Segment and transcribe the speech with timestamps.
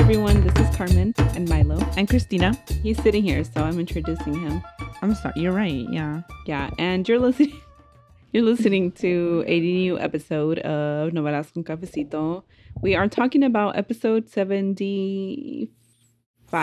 [0.00, 2.56] Everyone, this is Carmen and Milo and Christina.
[2.82, 4.60] He's sitting here, so I'm introducing him.
[5.02, 5.34] I'm sorry.
[5.36, 5.86] You're right.
[5.90, 6.22] Yeah.
[6.46, 7.52] Yeah, and you're listening.
[8.32, 12.44] You're listening to a new episode of Novelas con Cafecito.
[12.80, 15.68] We are talking about episode seventy-five.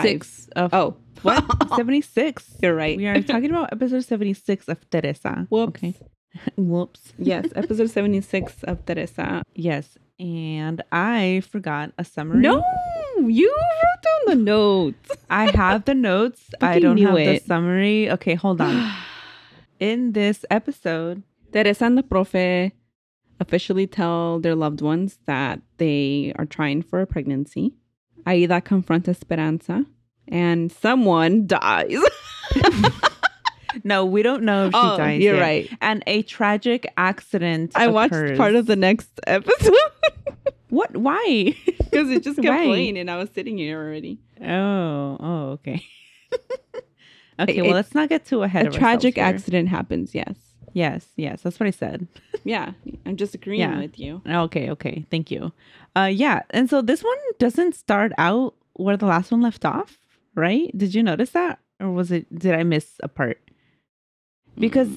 [0.02, 1.44] Six of Oh, what?
[1.76, 2.56] 76.
[2.62, 2.96] You're right.
[2.96, 5.46] We are talking about episode 76 of Teresa.
[5.50, 5.68] Whoops.
[5.76, 5.94] Okay.
[6.56, 7.12] Whoops.
[7.18, 9.42] yes, episode seventy-six of Teresa.
[9.54, 9.98] Yes.
[10.18, 12.40] And I forgot a summary.
[12.40, 12.64] No,
[13.26, 15.10] you wrote down the notes.
[15.30, 16.42] I have the notes.
[16.60, 18.10] I don't have the summary.
[18.10, 18.92] Okay, hold on.
[19.80, 22.72] In this episode, Teresa and the profe
[23.40, 27.74] officially tell their loved ones that they are trying for a pregnancy.
[28.26, 29.86] Aida confronts Esperanza,
[30.26, 31.96] and someone dies.
[33.84, 35.20] no, we don't know if she Oh, dies.
[35.22, 35.40] you're yet.
[35.40, 35.70] right.
[35.80, 37.72] And a tragic accident.
[37.74, 39.74] I watched part of the next episode
[40.70, 40.96] What?
[40.96, 41.54] Why?
[41.90, 42.66] because it just kept Why?
[42.66, 44.18] playing, and I was sitting here already.
[44.42, 45.84] Oh, oh, okay.
[47.40, 49.24] okay, A- well, let's not get too ahead a of tragic here.
[49.24, 50.14] accident happens.
[50.14, 50.36] Yes.
[50.74, 52.06] Yes, yes, that's what I said.
[52.44, 52.72] Yeah,
[53.04, 53.78] I'm just agreeing Yeah.
[53.78, 54.22] with you.
[54.26, 55.52] Okay, okay, thank you.
[55.96, 59.98] Uh, yeah, and so this one doesn't start out where the last one left off,
[60.34, 60.70] right?
[60.78, 62.26] Did you notice that, or was it?
[62.38, 63.38] Did I miss a part?
[64.56, 64.88] Because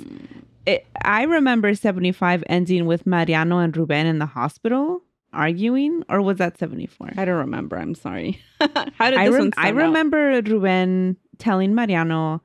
[0.65, 5.01] it, I remember seventy five ending with Mariano and Ruben in the hospital
[5.33, 7.09] arguing, or was that seventy four?
[7.17, 7.77] I don't remember.
[7.77, 8.39] I'm sorry.
[8.97, 9.75] How did I, this rem- one I start out?
[9.75, 12.41] remember Ruben telling Mariano,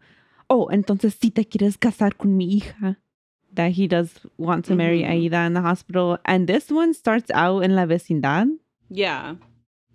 [0.50, 2.96] oh, entonces si te quieres casar con mi hija,
[3.54, 5.10] that he does want to marry Mhm.
[5.10, 6.18] Aida in the hospital.
[6.24, 8.48] And this one starts out in La Vecindad.
[8.88, 9.36] Yeah.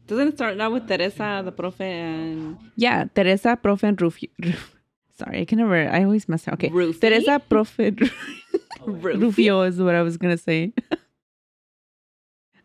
[0.08, 4.30] Doesn't it start out with Teresa, the profe, and Yeah, Teresa, Profe, and Rufio.
[5.18, 6.56] Sorry, I can never, I always mess up.
[6.56, 6.70] Okay.
[6.70, 7.00] Rufy?
[7.00, 8.12] Teresa, Profe?
[8.86, 10.74] Rufio is what I was going to say.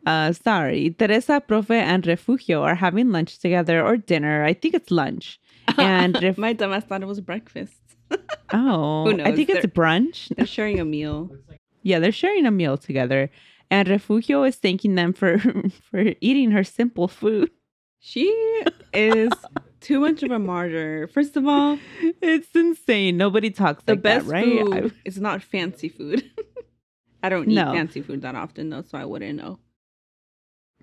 [0.06, 0.94] Uh, sorry.
[0.98, 4.44] Teresa, Profe, and Refugio are having lunch together or dinner.
[4.44, 5.40] I think it's lunch.
[5.78, 7.74] And Ref- my dumbass thought it was breakfast.
[8.52, 10.34] oh, I think it's They're- brunch.
[10.36, 11.30] They're sharing a meal.
[11.82, 13.30] Yeah, they're sharing a meal together.
[13.68, 15.38] And Refugio is thanking them for
[15.90, 17.50] for eating her simple food.
[17.98, 18.26] She
[18.94, 19.32] is
[19.80, 21.08] too much of a martyr.
[21.12, 21.78] First of all,
[22.22, 23.16] It's insane.
[23.16, 24.64] Nobody talks the like best that, right?
[24.64, 26.22] food is not fancy food.
[27.24, 27.72] I don't eat No.
[27.72, 29.58] fancy food that often though, so I wouldn't know.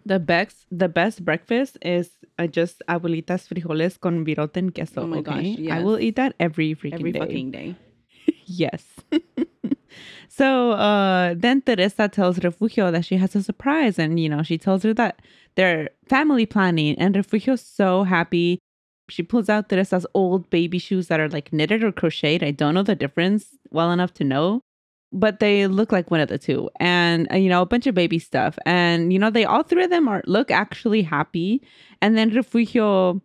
[0.05, 5.03] The best the best breakfast is uh, just abuelitas frijoles con virote and queso.
[5.03, 5.71] Oh my gosh, okay?
[5.71, 7.19] I will eat that every freaking Every day.
[7.19, 7.75] fucking day.
[8.45, 8.83] yes.
[10.27, 14.57] so uh then Teresa tells Refugio that she has a surprise and you know she
[14.57, 15.21] tells her that
[15.55, 18.59] they're family planning and Refugio's so happy.
[19.09, 22.43] She pulls out Teresa's old baby shoes that are like knitted or crocheted.
[22.43, 24.61] I don't know the difference well enough to know,
[25.13, 26.69] but they look like one of the two.
[26.79, 28.57] And uh, you know, a bunch of baby stuff.
[28.65, 31.61] And you know, they all three of them are look actually happy.
[32.01, 33.21] And then Refugio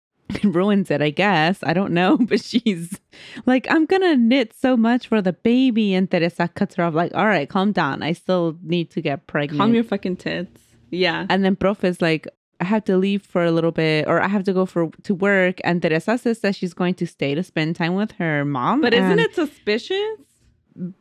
[0.44, 1.58] ruins it, I guess.
[1.62, 3.00] I don't know, but she's
[3.46, 5.94] like, I'm gonna knit so much for the baby.
[5.94, 8.02] And Teresa cuts her off, like, all right, calm down.
[8.02, 9.58] I still need to get pregnant.
[9.58, 10.60] Calm your fucking tits.
[10.90, 11.26] Yeah.
[11.30, 12.28] and then Prof is like,
[12.60, 15.14] I have to leave for a little bit, or I have to go for to
[15.14, 15.58] work.
[15.64, 18.82] And Teresa says that she's going to stay to spend time with her mom.
[18.82, 20.18] But isn't it suspicious?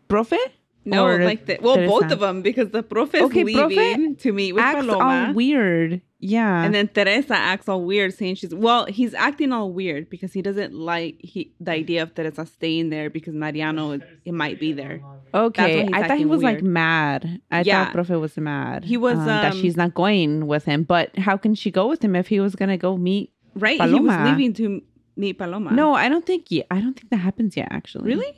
[0.09, 0.37] Profe?
[0.83, 4.15] No, Or like the well, both of them because the profe is Okay, profe leaving
[4.15, 5.27] to meet with Acts Paloma.
[5.27, 6.01] all weird.
[6.19, 6.63] Yeah.
[6.63, 8.85] And then Teresa acts all weird, saying she's well.
[8.85, 13.11] He's acting all weird because he doesn't like he the idea of Teresa staying there
[13.11, 15.01] because Mariano it might be there.
[15.35, 17.41] Okay, I thought he was like mad.
[17.51, 17.85] I Yeah.
[17.85, 18.83] thought Profe was mad.
[18.83, 20.81] He was, um, that um, she's not going with him.
[20.83, 23.31] But how can she go with him if he was gonna go meet?
[23.55, 23.79] Right?
[23.81, 24.81] He was leaving to
[25.15, 25.71] meet Paloma.
[25.73, 26.47] No, I don't think.
[26.71, 27.67] I don't think that happens yet.
[27.69, 28.33] Actually, really.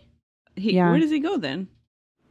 [0.55, 0.91] He, Yeah.
[0.91, 1.67] Where does he go then?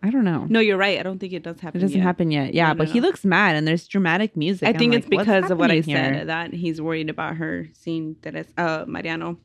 [0.04, 0.46] I don't know.
[0.48, 0.98] No, you're right.
[0.98, 1.78] I don't think it does happen.
[1.80, 2.02] it doesn't yet.
[2.02, 2.54] happen yet.
[2.54, 4.66] Yeah, No, no, but he looks mad and there's dramatic music.
[4.66, 7.36] I I'm think like, it's because of what I here?" said that he's worried about
[7.36, 9.38] her seeing Teres, uh, Mariano.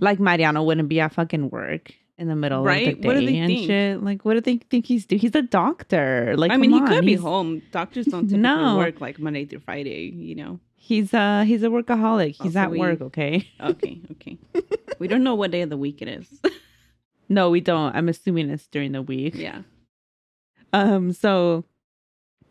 [0.00, 2.88] Like Mariano wouldn't be at fucking work in the middle Right?
[2.88, 3.66] of the day What do they and think?
[3.66, 4.02] shit.
[4.02, 5.20] Like, what do they think he's doing?
[5.20, 6.34] He's a doctor.
[6.36, 7.62] Like, I mean, he come could on, be home.
[7.70, 8.78] Doctors don't typically No.
[8.78, 10.10] work like Monday through Friday.
[10.12, 10.60] You know.
[10.74, 12.30] He's uh he's a workaholic.
[12.42, 13.46] He's Also, at we- work, okay?
[13.60, 14.00] Okay.
[14.12, 14.38] Okay.
[14.98, 16.26] we don't know what day of the week it is.
[17.30, 17.94] No, we don't.
[17.96, 19.34] I'm assuming it's during the week.
[19.34, 19.62] yeah.
[20.72, 21.64] Um, so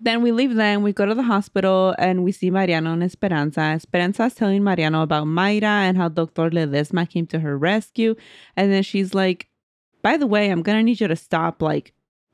[0.02, 3.62] then we leave them, we go to the hospital and we see Mariano and Esperanza.
[3.62, 6.50] Esperanza is telling Mariano about Mayra and how Dr.
[6.50, 8.16] Ledesma came to her rescue.
[8.56, 9.48] And then she's like,
[10.02, 11.94] by the way, I'm gonna need you to stop like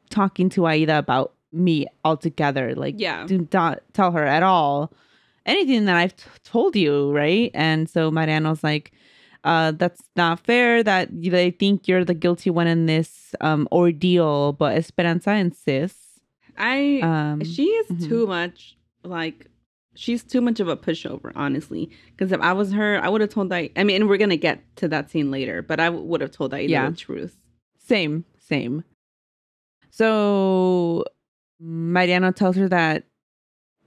[0.09, 2.75] talking to Aida about me altogether.
[2.75, 3.25] Like Yeah.
[3.27, 4.91] do not tell her at all
[5.45, 7.49] anything that I've t- told you, right?
[7.53, 8.91] And so Mariano's like,
[9.45, 14.53] uh, that's not fair that they think you're the guilty one in this um, ordeal.
[14.53, 16.19] But Esperanza insists.
[16.57, 16.99] I.
[17.01, 18.07] Um, she is mhm.
[18.09, 19.47] too much like.
[19.97, 21.89] She's too much of a pushover, honestly.
[22.11, 23.71] Because if I was her, I would have told that.
[23.77, 26.69] I mean, we're gonna get to that scene later, but I would have told Aida
[26.69, 26.89] Yeah.
[26.89, 27.37] the truth.
[27.77, 28.83] Same, same.
[29.91, 31.05] So
[31.59, 33.05] Mariano tells her that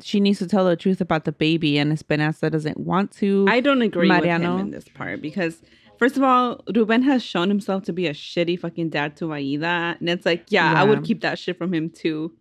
[0.03, 3.47] she needs to tell the truth about the baby, and Esperanza doesn't want to.
[3.49, 5.63] I don't agree with him in this part because
[5.99, 9.97] first of all, Ruben has shown himself to be a shitty fucking dad to Aida,
[9.99, 12.33] and it's like, yeah, I would keep that shit from him too.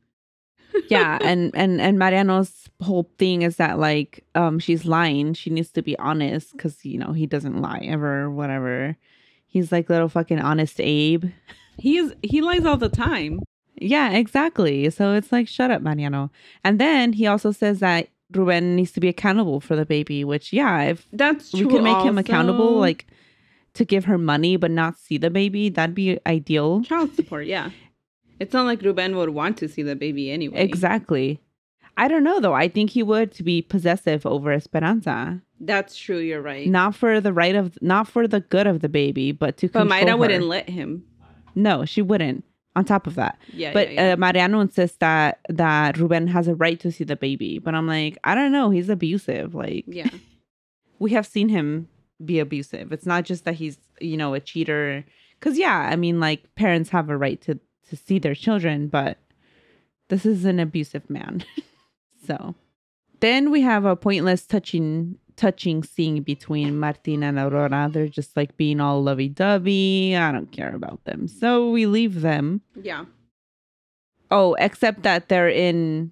[0.90, 5.34] yeah, and and and Mariano's whole thing is that like um she's lying.
[5.34, 8.96] She needs to be honest because you know he doesn't lie ever, whatever.
[9.48, 11.26] He's like little fucking honest Abe.
[11.78, 13.40] He is he lies all the time.
[13.80, 14.90] Yeah, exactly.
[14.90, 16.32] So it's like, shut up, Mariano.
[16.64, 20.52] And then he also says that Ruben needs to be accountable for the baby, which,
[20.52, 21.62] yeah, if That's true.
[21.68, 23.08] we could make him accountable, like
[23.76, 26.82] to give her money but not see the baby, that'd be ideal.
[26.84, 27.46] child support.
[27.46, 27.70] Yeah,
[28.40, 30.60] it's not like Ruben would want to see the baby anyway.
[30.62, 31.40] Exactly.
[31.96, 32.54] I don't know though.
[32.54, 35.42] I think he would to be possessive over Esperanza.
[35.60, 36.18] That's true.
[36.20, 36.68] You're right.
[36.68, 39.88] Not for the right of not for the good of the baby, but to but
[39.88, 40.18] Mayra her.
[40.18, 41.04] wouldn't let him.
[41.56, 42.44] No, she wouldn't.
[42.78, 43.40] On top of that.
[43.54, 44.14] Yeah, But yeah, yeah.
[44.14, 47.58] Uh, Mariano insists that that Ruben has a right to see the baby.
[47.58, 48.70] But I'm like, I don't know.
[48.70, 49.56] He's abusive.
[49.56, 50.10] Like yeah.
[51.00, 51.88] we have seen him
[52.24, 52.92] be abusive.
[52.92, 55.04] It's not just that he's you know a cheater.
[55.40, 57.60] Because yeah, I mean like parents have a right to
[57.90, 59.18] to see their children, but
[60.10, 61.44] this is an abusive man.
[62.28, 62.54] so
[63.22, 67.90] then we have a pointless touching touching scene between Martin and Aurora.
[67.92, 70.16] They're just like being all lovey dovey.
[70.16, 71.28] I don't care about them.
[71.28, 72.62] So we leave them.
[72.82, 73.06] Yeah.
[74.30, 76.12] Oh, except that they're in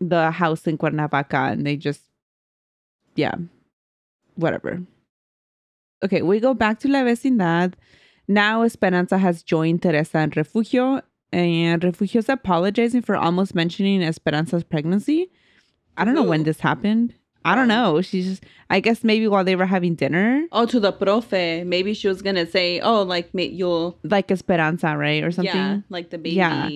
[0.00, 2.02] the house in Cuernavaca and they just,
[3.16, 3.34] yeah,
[4.36, 4.82] whatever.
[6.04, 7.74] Okay, we go back to La Vecindad.
[8.28, 15.30] Now Esperanza has joined Teresa and Refugio, and Refugio's apologizing for almost mentioning Esperanza's pregnancy.
[15.96, 17.14] I don't know when this happened.
[17.44, 18.00] I don't know.
[18.02, 21.66] She's just, I guess maybe while they were having dinner, Oh, to the profe.
[21.66, 25.22] Maybe she was gonna say, "Oh, like you'll like Esperanza, right?
[25.24, 25.54] Or something.
[25.54, 26.68] Yeah, like the baby Yeah.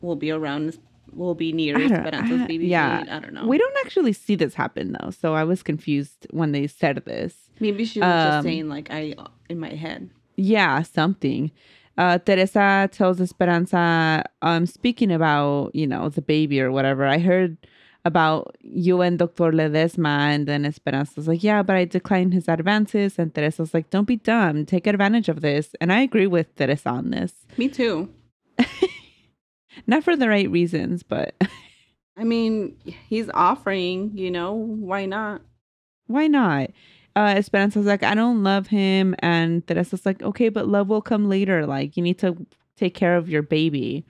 [0.00, 0.78] will be around,
[1.14, 2.66] will be near Esperanza's I- baby.
[2.66, 3.04] yeah.
[3.04, 3.10] date.
[3.12, 3.46] I don't know.
[3.46, 7.34] We don't actually see this happen though, so I was confused when they said this.
[7.60, 9.14] Maybe she was Um, just saying like I
[9.48, 10.10] in my head.
[10.36, 11.50] Yeah, something.
[11.98, 17.06] Uh, Teresa tells Esperanza, um, speaking about you know the baby or whatever.
[17.06, 17.56] I heard
[18.04, 23.18] about you and Doctor Ledesma, and then Esperanza's like, yeah, but I declined his advances,
[23.18, 25.74] and Teresa's like, don't be dumb, take advantage of this.
[25.80, 28.08] And I agree with Teresa on this, Me too.
[29.86, 31.34] not for the right reasons, but
[32.16, 32.76] I mean,
[33.08, 34.12] he's offering.
[34.16, 35.42] You know, why not?
[36.06, 36.70] why not?
[37.14, 39.14] Uh, Esperanza's like, I don't love him.
[39.18, 41.66] And Teresa's like, okay, but love will come later.
[41.66, 44.04] Like, you need to take care of your baby.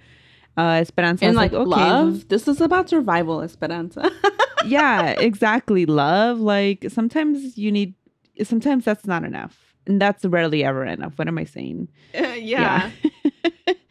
[0.56, 2.28] Uh, Esperanza's and like, like, okay, love.
[2.28, 4.10] This is about survival, Esperanza.
[4.66, 5.86] yeah, exactly.
[5.86, 6.40] Love.
[6.40, 7.94] Like, sometimes you need,
[8.42, 9.74] sometimes that's not enough.
[9.86, 11.18] And that's rarely ever enough.
[11.18, 11.88] What am I saying?
[12.14, 12.90] yeah.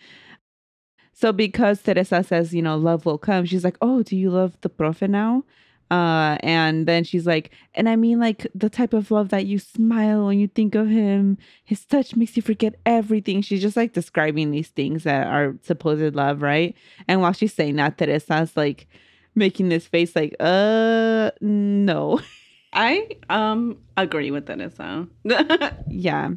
[1.14, 4.56] so because Teresa says, you know, love will come, she's like, oh, do you love
[4.62, 5.44] the profe now?
[5.92, 9.60] Uh, and then she's like, and I mean like the type of love that you
[9.60, 11.38] smile when you think of him.
[11.66, 13.42] His touch makes you forget everything.
[13.42, 16.74] She's just like describing these things that are supposed love, right?
[17.10, 18.88] And while she's saying that, Teresa's like
[19.36, 22.22] making this face like, uh, no.
[22.74, 25.06] I um agree with Teresa.
[25.90, 26.30] yeah.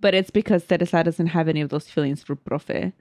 [0.00, 2.94] But it's because Teresa doesn't have any of those feelings for profe.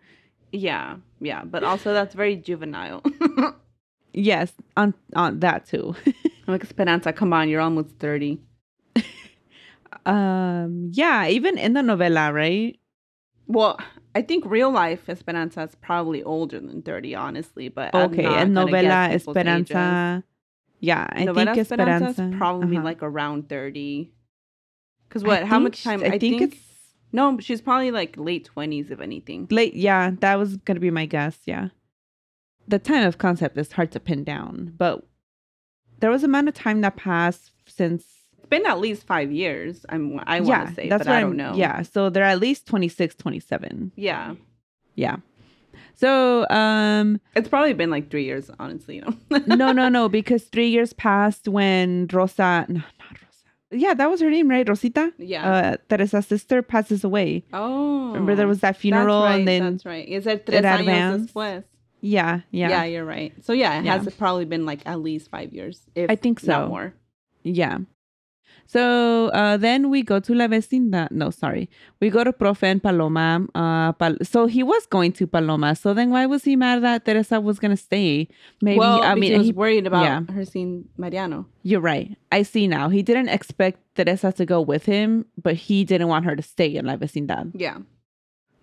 [0.51, 3.01] yeah, yeah, but also that's very juvenile.
[4.13, 5.96] Yes, on on that too.
[6.06, 6.13] I'm
[6.48, 8.39] like Esperanza, come on, you're almost thirty.
[10.06, 12.80] um yeah, even in the novela, right?
[13.48, 13.80] Well,
[14.16, 17.70] I think real life Esperanza is probably older than 30, honestly.
[17.70, 19.72] But Okay, and novela people's ages.
[19.72, 20.24] Esperanza.
[20.80, 22.86] Yeah, I Novela think Esperanza Esperanza is probably uh-huh.
[22.86, 24.12] like around 30.
[25.08, 25.44] Because I what?
[25.44, 26.04] How much time?
[26.04, 26.58] I, think, it's
[27.12, 29.48] No, she's probably like late 20s, if anything.
[29.51, 29.74] late.
[29.74, 31.38] Yeah, that was gonna be my guess.
[31.46, 31.70] Yeah,
[32.70, 35.06] the time of concept is hard to pin down, but
[36.00, 38.06] there was a amount of time that passed since.
[38.38, 41.20] It's been at least five years, I'm, I want yeah, to say, that's but I
[41.20, 41.58] don't I'm- know.
[41.58, 43.92] Yeah, so they're at least 26, 27.
[43.96, 44.36] Yeah.
[44.96, 45.18] Yeah.
[45.96, 48.96] So um It's probably been like three years, honestly.
[48.98, 49.44] You know?
[49.56, 54.22] no no no because three years passed when Rosa no not Rosa yeah that was
[54.22, 55.52] her name right Rosita Yeah.
[55.52, 58.08] uh Teresa's sister passes away oh.
[58.14, 60.08] remember there was that funeral right, and then That's right.
[60.08, 61.64] Is it tres años después?
[62.01, 62.70] Yeah Yeah.
[62.70, 63.34] yeah you're right.
[63.44, 63.98] So yeah, it Yeah.
[63.98, 65.82] has probably been like at least five years.
[65.96, 66.70] If I think Not so.
[66.70, 66.94] more.
[67.44, 67.79] yeah
[68.68, 72.82] so uh then we go to La Vecindad no sorry we go to Profe and
[72.84, 76.84] Paloma uh Pal- so he was going to Paloma so then why was he mad
[76.84, 78.27] that Teresa was gonna stay
[78.62, 80.22] maybe well, I mean he was he- worried about yeah.
[80.34, 81.48] her seeing Mariano.
[81.63, 82.15] You're right.
[82.32, 82.89] I see now.
[82.89, 86.70] He didn't expect Teresa to go with him, but he didn't want her to stay
[86.75, 87.51] in La Vecindad.
[87.53, 87.77] Yeah.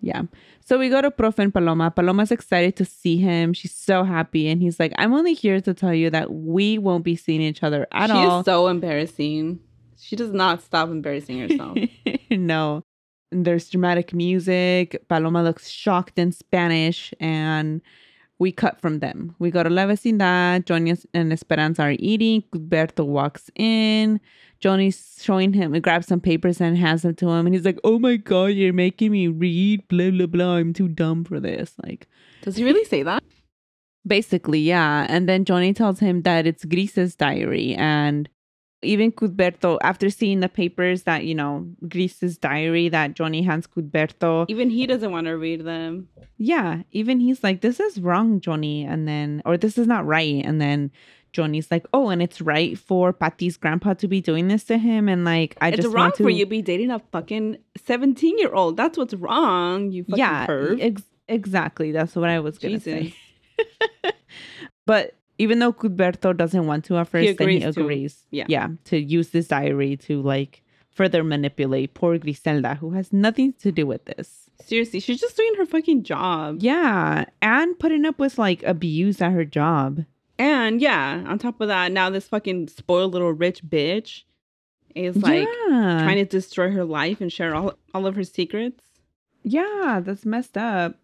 [0.01, 0.23] Yeah.
[0.65, 1.91] So we go to Profe and Paloma.
[1.91, 3.53] Paloma's excited to see him.
[3.53, 4.47] She's so happy.
[4.47, 7.63] And he's like, I'm only here to tell you that we won't be seeing each
[7.63, 8.39] other at she all.
[8.39, 9.59] is so embarrassing.
[9.99, 11.77] She does not stop embarrassing herself.
[12.31, 12.83] no.
[13.31, 15.03] And there's dramatic music.
[15.09, 17.13] Paloma looks shocked in Spanish.
[17.19, 17.81] And
[18.39, 19.35] we cut from them.
[19.39, 20.65] We go to La Vecindad.
[20.65, 22.43] Johnny and Esperanza are eating.
[22.53, 24.19] Gilberto walks in.
[24.59, 27.45] Johnny's showing him, he grabs some papers and hands them to him.
[27.45, 30.55] And he's like, Oh my God, you're making me read, blah, blah, blah.
[30.55, 31.73] I'm too dumb for this.
[31.85, 32.07] Like,
[32.41, 33.23] Does he really say that?
[34.05, 35.05] basically, yeah.
[35.09, 37.75] And then Johnny tells him that it's Grise's diary.
[37.75, 38.29] And
[38.81, 44.45] even Cudberto, after seeing the papers that, you know, Grise's diary that Johnny hands Cudberto,
[44.47, 46.07] Even he doesn't want to read them.
[46.37, 48.85] yeah, even he's like, this is wrong, Johnny.
[48.85, 50.41] And then, or this is not right.
[50.45, 50.91] And then
[51.37, 55.07] Johnny's like, oh, and it's right for Patty's grandpa to be doing this to him.
[55.07, 56.23] And like, I it's just wrong want to.
[56.23, 58.75] for you to be dating a fucking 17 year old.
[58.75, 60.47] That's what's wrong, you fucking yeah,
[60.79, 61.91] ex- exactly.
[61.91, 63.13] That's what I was going to Jesus.
[64.03, 64.11] say.
[64.87, 68.25] but even though Cudberto doesn't want to at first, then he agrees to- agrees.
[68.31, 68.45] yeah.
[68.49, 73.71] Yeah, to use this diary to like further manipulate poor Griselda, who has nothing to
[73.71, 74.49] do with this.
[74.65, 76.57] Seriously, she's just doing her fucking job.
[76.61, 80.03] Yeah, and putting up with like abuse at her job.
[80.39, 84.23] And yeah, on top of that, now this fucking spoiled little rich bitch
[84.95, 85.99] is like yeah.
[86.03, 88.83] trying to destroy her life and share all, all of her secrets.
[89.43, 90.95] Yeah, that's messed up.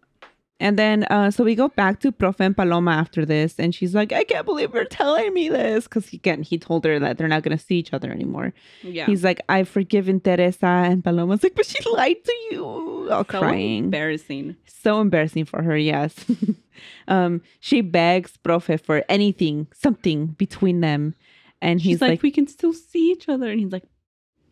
[0.60, 4.12] And then, uh, so we go back to Profen Paloma after this, and she's like,
[4.12, 5.84] I can't believe you're telling me this.
[5.84, 8.54] Because again, he told her that they're not going to see each other anymore.
[8.82, 9.06] Yeah.
[9.06, 10.66] He's like, I've forgiven Teresa.
[10.66, 12.64] And Paloma's like, but she lied to you.
[12.64, 13.84] All so crying.
[13.84, 14.56] embarrassing.
[14.66, 16.14] so embarrassing for her, yes.
[17.08, 21.14] um, she begs Profe for anything, something between them.
[21.60, 23.50] And he's like, like, we can still see each other.
[23.50, 23.84] And he's like,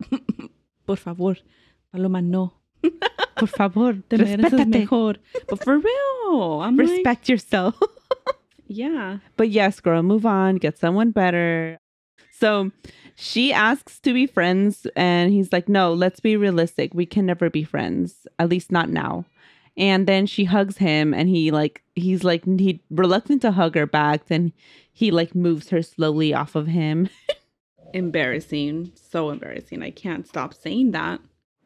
[0.85, 1.37] por favor,
[1.91, 2.53] Paloma, no.
[3.37, 5.15] por favor, Te mereces mejor.
[5.47, 7.75] But for real, I'm like, Respect yourself.
[8.67, 9.19] yeah.
[9.37, 11.77] But yes, girl, move on, get someone better.
[12.39, 12.71] So
[13.15, 16.93] she asks to be friends, and he's like, No, let's be realistic.
[16.93, 19.25] We can never be friends, at least not now.
[19.75, 23.87] And then she hugs him, and he like, he's like, he reluctant to hug her
[23.87, 24.27] back.
[24.27, 24.53] Then
[24.91, 27.09] he like moves her slowly off of him.
[27.93, 28.91] Embarrassing.
[28.95, 29.83] So embarrassing.
[29.83, 31.19] I can't stop saying that.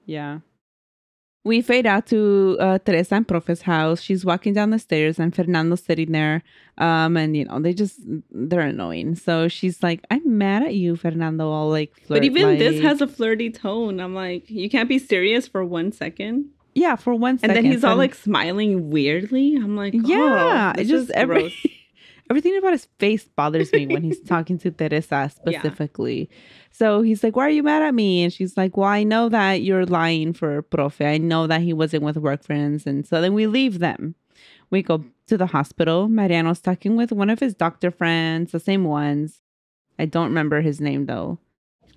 [0.06, 0.40] Yeah.
[1.48, 4.02] We fade out to uh, Teresa and Profe's house.
[4.02, 6.44] She's walking down the stairs, and Fernando's sitting there.
[6.78, 8.00] Um, and you know they just
[8.30, 9.16] they're annoying.
[9.16, 13.08] So she's like, "I'm mad at you, Fernando." All like, But even this has a
[13.08, 14.00] flirty tone.
[14.00, 16.52] I'm like, you can't be serious for one second.
[16.76, 17.58] yeah for one second.
[17.58, 19.56] And then he's all like smiling weirdly.
[19.56, 21.56] I'm like, yeah, oh, it this just every
[22.30, 26.30] everything about his face bothers me when he's talking to Teresa specifically.
[26.72, 29.30] So he's like, "Why are you mad at me?" And she's like, "Well, I know
[29.30, 31.06] that you're lying for Profe.
[31.06, 34.16] I know that he wasn't with work friends." And so then we leave them.
[34.70, 36.08] We go to the hospital.
[36.08, 39.42] Mariano's talking with one of his doctor friends, the same ones.
[40.00, 41.40] I don't remember his name though.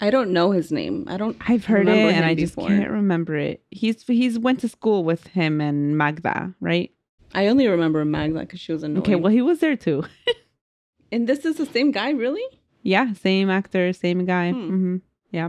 [0.01, 1.05] I don't know his name.
[1.09, 1.37] I don't.
[1.47, 2.69] I've heard it and I just before.
[2.69, 3.63] can't remember it.
[3.71, 6.91] He's he's went to school with him and Magda, right?
[7.35, 9.03] I only remember Magda because she was annoying.
[9.03, 10.05] Okay, well he was there too.
[11.13, 12.45] and this is the same guy, really?
[12.83, 14.53] Yeah, same actor, same guy.
[14.53, 14.69] Hmm.
[14.69, 14.97] hmm
[15.31, 15.49] Yeah.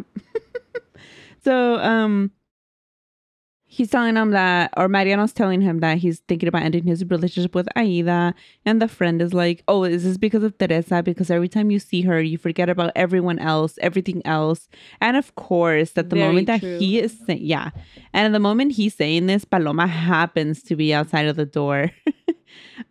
[1.43, 2.31] so, um,
[3.63, 7.55] he's telling him that, or Mariano's telling him that he's thinking about ending his relationship
[7.55, 8.35] with Aida.
[8.65, 11.01] And the friend is like, Oh, is this because of Teresa?
[11.01, 14.67] Because every time you see her, you forget about everyone else, everything else.
[14.99, 17.69] And of course, at the Very moment that he is saying, yeah.
[18.13, 21.91] And at the moment he's saying this, Paloma happens to be outside of the door.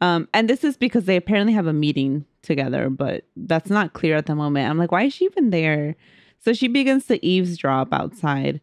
[0.00, 4.16] um, and this is because they apparently have a meeting together, but that's not clear
[4.16, 4.68] at the moment.
[4.68, 5.96] I'm like, why is she even there?
[6.40, 8.60] So she begins to eavesdrop outside.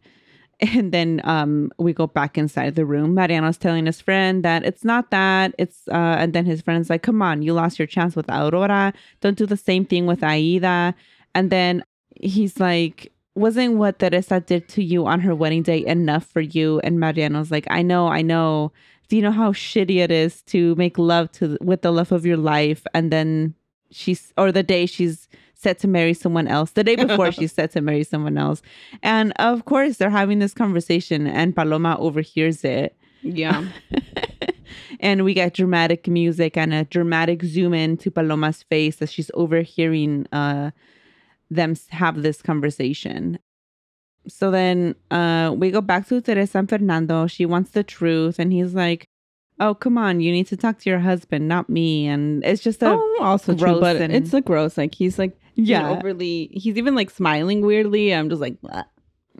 [0.60, 3.14] And then um, we go back inside the room.
[3.14, 5.54] Mariano's telling his friend that it's not that.
[5.56, 8.92] It's uh, and then his friend's like, "Come on, you lost your chance with Aurora.
[9.20, 10.96] Don't do the same thing with Aida."
[11.32, 11.84] And then
[12.16, 16.80] he's like, "Wasn't what Teresa did to you on her wedding day enough for you?"
[16.80, 18.72] And Mariano's like, "I know, I know.
[19.08, 22.26] Do you know how shitty it is to make love to with the love of
[22.26, 23.54] your life and then
[23.90, 27.72] she's or the day she's set to marry someone else the day before she's set
[27.72, 28.62] to marry someone else.
[29.02, 32.96] And of course they're having this conversation and paloma overhears it.
[33.22, 33.66] Yeah.
[35.00, 39.30] and we get dramatic music and a dramatic zoom in to paloma's face as she's
[39.34, 40.70] overhearing uh
[41.50, 43.38] them have this conversation
[44.28, 48.52] so then uh we go back to teresa and fernando she wants the truth and
[48.52, 49.06] he's like
[49.60, 52.82] oh come on you need to talk to your husband not me and it's just
[52.82, 54.78] a oh, also true, gross but and- it's a gross.
[54.78, 56.50] Like he's like yeah, overly.
[56.52, 58.14] He's even like smiling weirdly.
[58.14, 58.84] I'm just like, "Bleh."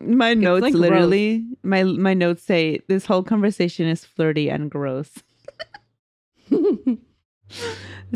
[0.00, 5.10] My notes like, literally my my notes say this whole conversation is flirty and gross.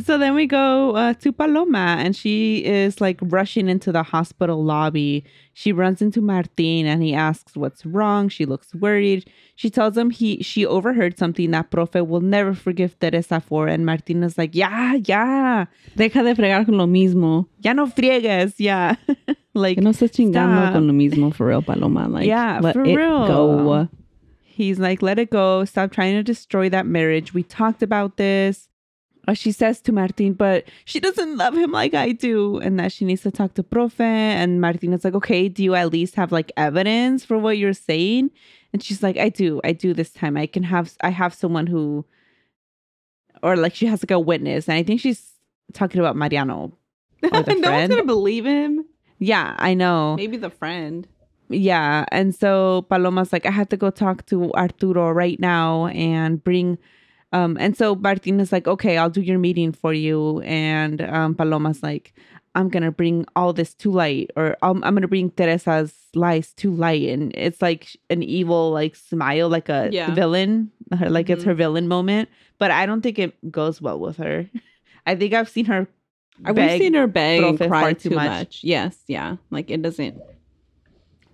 [0.04, 4.62] so then we go uh, to Paloma and she is like rushing into the hospital
[4.64, 5.24] lobby.
[5.54, 8.28] She runs into Martin and he asks what's wrong.
[8.28, 9.28] She looks worried.
[9.56, 13.84] She tells him he she overheard something that Profe will never forgive Teresa for and
[13.86, 15.66] Martin is like, "Yeah, yeah.
[15.96, 17.46] Deja de fregar con lo mismo.
[17.60, 18.96] Ya no friegues." Yeah.
[19.54, 20.72] like Que no estés chingando stop.
[20.74, 22.08] con lo mismo for real, Paloma.
[22.12, 23.26] Like, Yeah, let for it real.
[23.26, 23.88] go.
[24.44, 25.64] He's like, let it go.
[25.64, 27.32] Stop trying to destroy that marriage.
[27.32, 28.68] We talked about this.
[29.28, 32.90] Uh, she says to Martin, but she doesn't love him like I do, and that
[32.92, 34.00] she needs to talk to Profe.
[34.00, 37.72] And Martin is like, okay, do you at least have like evidence for what you're
[37.72, 38.30] saying?
[38.72, 40.36] And she's like, I do, I do this time.
[40.36, 42.04] I can have, I have someone who,
[43.42, 45.34] or like she has like a witness, and I think she's
[45.72, 46.72] talking about Mariano.
[47.22, 48.84] No one's gonna believe him.
[49.20, 50.16] Yeah, I know.
[50.16, 51.06] Maybe the friend.
[51.48, 52.04] Yeah.
[52.10, 56.78] And so Paloma's like, I have to go talk to Arturo right now and bring
[57.32, 60.40] um and so Martin is like, okay, I'll do your meeting for you.
[60.42, 62.12] And um Paloma's like,
[62.54, 66.70] I'm gonna bring all this to light, or I'm, I'm gonna bring Teresa's lies to
[66.70, 70.14] light, and it's like an evil like smile, like a Yeah.
[70.14, 71.46] villain, her, like it's Mhm.
[71.46, 72.28] her villain moment.
[72.58, 74.48] But I don't think it goes well with her.
[75.06, 75.88] I think I've seen her.
[76.44, 78.30] I've seen her beg and cry too too much.
[78.30, 78.64] much.
[78.64, 79.36] Yes, yeah.
[79.50, 80.20] Like it doesn't.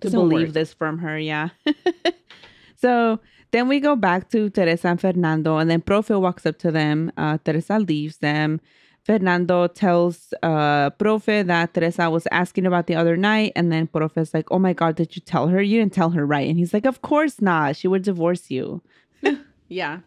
[0.01, 0.53] to believe work.
[0.53, 1.19] this from her.
[1.19, 1.49] Yeah.
[2.75, 3.19] so
[3.51, 7.11] then we go back to Teresa and Fernando, and then Profe walks up to them.
[7.17, 8.61] Uh, Teresa leaves them.
[9.03, 14.33] Fernando tells uh, Profe that Teresa was asking about the other night, and then Profe's
[14.33, 15.61] like, "Oh my God, did you tell her?
[15.61, 17.75] You didn't tell her, right?" And he's like, "Of course not.
[17.75, 18.81] She would divorce you."
[19.71, 19.99] Yeah.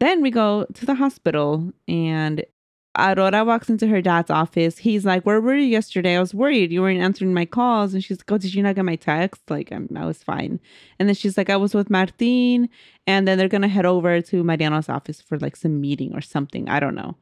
[0.00, 2.44] Then we go to the hospital and
[2.98, 4.78] Aurora walks into her dad's office.
[4.78, 6.16] He's like, Where were you yesterday?
[6.16, 7.94] I was worried you weren't answering my calls.
[7.94, 9.42] And she's like, Oh, did you not get my text?
[9.50, 10.60] Like, I'm, I was fine.
[10.98, 12.68] And then she's like, I was with Martin.
[13.06, 16.20] And then they're going to head over to Mariano's office for like some meeting or
[16.20, 16.68] something.
[16.68, 17.16] I don't know.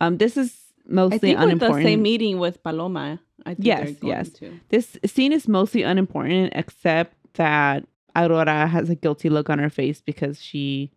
[0.00, 1.84] Um, This is mostly I think with the unimportant.
[1.86, 3.20] same meeting with Paloma.
[3.44, 4.28] I think Yes, going yes.
[4.30, 4.60] To.
[4.70, 7.84] This scene is mostly unimportant, except that
[8.14, 10.90] Aurora has a guilty look on her face because she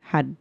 [0.00, 0.36] had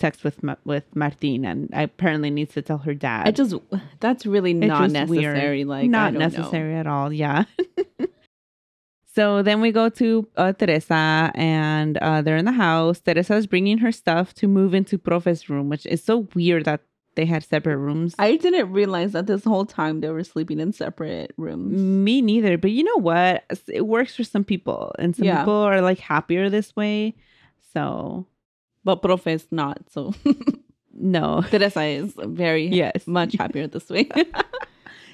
[0.00, 3.28] sex with with Martin and apparently needs to tell her dad.
[3.28, 3.54] I just
[4.00, 5.34] that's really It's not just weird.
[5.34, 5.64] necessary.
[5.64, 6.28] Like I not don't know.
[6.28, 7.12] necessary at all.
[7.12, 7.44] Yeah.
[9.14, 13.00] so then we go to uh, Teresa and uh, they're in the house.
[13.00, 16.80] Teresa is bringing her stuff to move into Profe's room, which is so weird that
[17.16, 18.14] they had separate rooms.
[18.20, 21.76] I didn't realize that this whole time they were sleeping in separate rooms.
[21.76, 22.56] Me neither.
[22.56, 23.44] But you know what?
[23.66, 25.38] It works for some people, and some Yeah.
[25.40, 27.16] people are like happier this way.
[27.74, 28.26] So
[28.84, 29.78] But Profe is not.
[29.90, 30.14] So
[30.92, 31.42] no.
[31.50, 33.06] Teresa is very Yes.
[33.06, 34.08] much happier this way.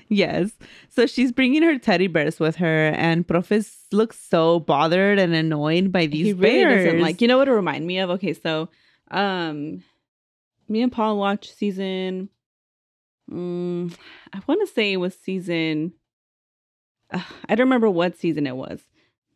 [0.09, 0.53] Yes.
[0.89, 5.91] So she's bringing her teddy bears with her, and Profes looks so bothered and annoyed
[5.91, 6.85] by these he really bears.
[6.85, 7.21] doesn't like.
[7.21, 8.11] You know what it remind me of?
[8.11, 8.69] Okay, so
[9.11, 9.83] um,
[10.69, 12.29] me and Paul watched season.
[13.29, 13.97] Mm,
[14.33, 15.93] I want to say it was season.
[17.13, 18.81] Uh, I don't remember what season it was,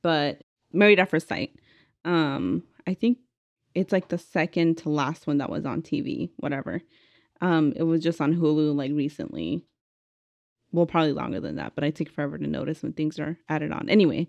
[0.02, 1.52] but Married at First Sight.
[2.04, 3.18] Um, I think
[3.74, 6.30] it's like the second to last one that was on TV.
[6.36, 6.82] Whatever.
[7.40, 9.64] Um, it was just on Hulu like recently.
[10.72, 13.72] Well, probably longer than that, but I take forever to notice when things are added
[13.72, 13.88] on.
[13.88, 14.28] Anyway,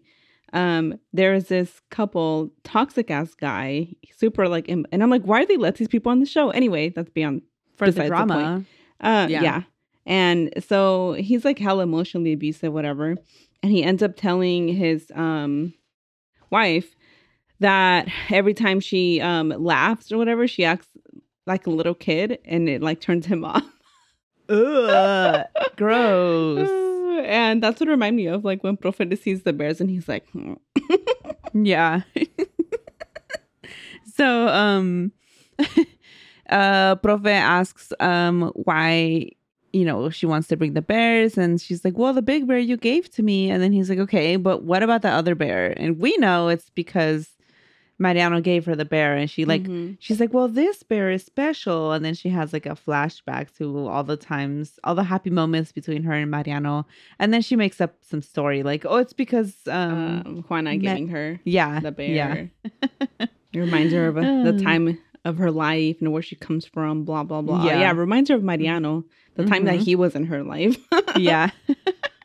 [0.54, 5.46] um, there's this couple, toxic ass guy, super like, im- and I'm like, why do
[5.48, 6.50] they let these people on the show?
[6.50, 7.44] Anyway, that's beyond
[7.76, 8.34] For the the drama.
[8.34, 8.68] point.
[9.00, 9.42] Uh, Yeah.
[9.44, 9.62] yeah.
[10.08, 13.18] And so he's like hella emotionally abusive, whatever.
[13.62, 15.76] And he ends up telling his um
[16.50, 16.96] wife
[17.62, 20.88] that every time she um laughs or whatever, she acts
[21.47, 23.65] like a little kid and it like turns him off.
[24.50, 25.45] Ugh,
[25.78, 26.69] gross.
[27.26, 30.28] and that's what reminded me of like when Profe sees the bears and he's like,
[30.32, 30.54] hmm.
[31.54, 32.02] Yeah.
[34.15, 35.12] so um
[36.50, 39.30] uh Profe asks um why
[39.74, 42.58] you know she wants to bring the bears and she's like, "Well, the big bear
[42.58, 45.74] you gave to me." And then he's like, "Okay, but what about the other bear?"
[45.78, 47.30] And we know it's because
[48.02, 49.96] Mariano gave her the bear and she like Mhm.
[50.00, 53.88] she's like, "Well, this bear is special." And then she has like a flashback to
[53.88, 56.86] all the times, all the happy moments between her and Mariano.
[57.20, 61.08] And then she makes up some story like, "Oh, it's because um um, Juana giving
[61.10, 62.10] her yeah, the bear.
[62.22, 63.28] Yeah.
[63.54, 64.60] It reminds her of uh, the Uh.
[64.70, 67.64] time of her life and where she comes from, blah, blah, blah.
[67.66, 67.82] Yeah.
[67.82, 69.04] Yeah, it reminds her of Mariano,
[69.36, 69.84] the time that Mhm.
[69.86, 70.76] he was in her life.
[71.16, 71.52] yeah.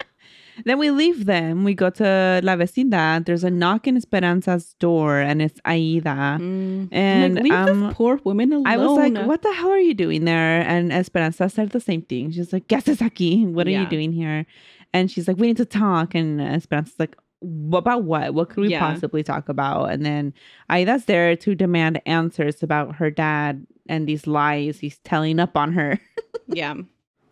[0.65, 1.65] then we leave them.
[1.65, 3.27] We go to La Vecindad.
[3.27, 6.39] There's a knock in Esperanza's door, and it's Aida.
[6.41, 6.89] Mm.
[6.93, 8.67] And, like, leave um, this poor woman alone.
[8.67, 10.63] I was like, what the hell are you doing there?
[10.63, 12.31] And Esperanza said the same thing.
[12.31, 13.47] She's like, ¿Qué haces aquí?
[13.47, 14.47] What are you doing here?
[14.93, 16.15] And she's like, we need to talk.
[16.15, 18.33] And Esperanza's like, "Wh- about what?
[18.33, 18.81] What could we Yeah.
[18.81, 19.91] possibly talk about?
[19.91, 20.33] And then
[20.71, 25.73] Aida's there to demand answers about her dad and these lies he's telling up on
[25.75, 25.99] her.
[26.49, 26.75] Yeah.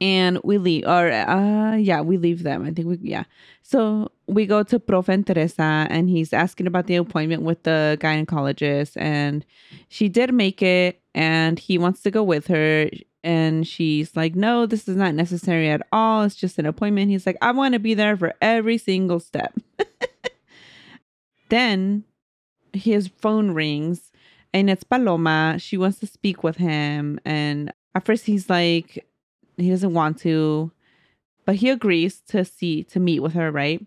[0.04, 2.62] And we leave or uh yeah we leave them.
[2.62, 3.24] I think we yeah.
[3.62, 7.96] So we go to profe and teresa and he's asking about the appointment with the
[8.02, 9.46] gynecologist and
[9.88, 12.90] she did make it and he wants to go with her
[13.22, 16.22] and she's like no this is not necessary at all.
[16.24, 17.10] It's just an appointment.
[17.10, 19.54] He's like i want to be there for every single step.
[21.48, 22.04] Then
[22.74, 24.12] his phone rings
[24.52, 25.56] and it's paloma.
[25.58, 29.06] She wants to speak with him and at first he's like
[29.56, 30.70] he doesn't want to
[31.44, 33.86] but he agrees to see to meet with her right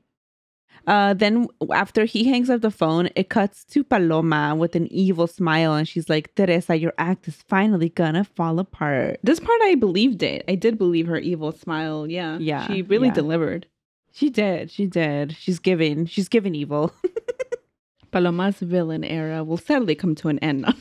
[0.86, 5.28] uh then after he hangs up the phone it cuts to paloma with an evil
[5.28, 9.76] smile and she's like teresa your act is finally gonna fall apart This part, I
[9.76, 10.46] believed it.
[10.48, 12.08] I did believe her evil smile.
[12.08, 12.38] Yeah.
[12.40, 13.14] Yeah, She really yeah.
[13.16, 13.66] delivered.
[14.14, 16.94] she did she did she's giving she's giving evil
[18.12, 20.66] Paloma's villain era will sadly come to an end.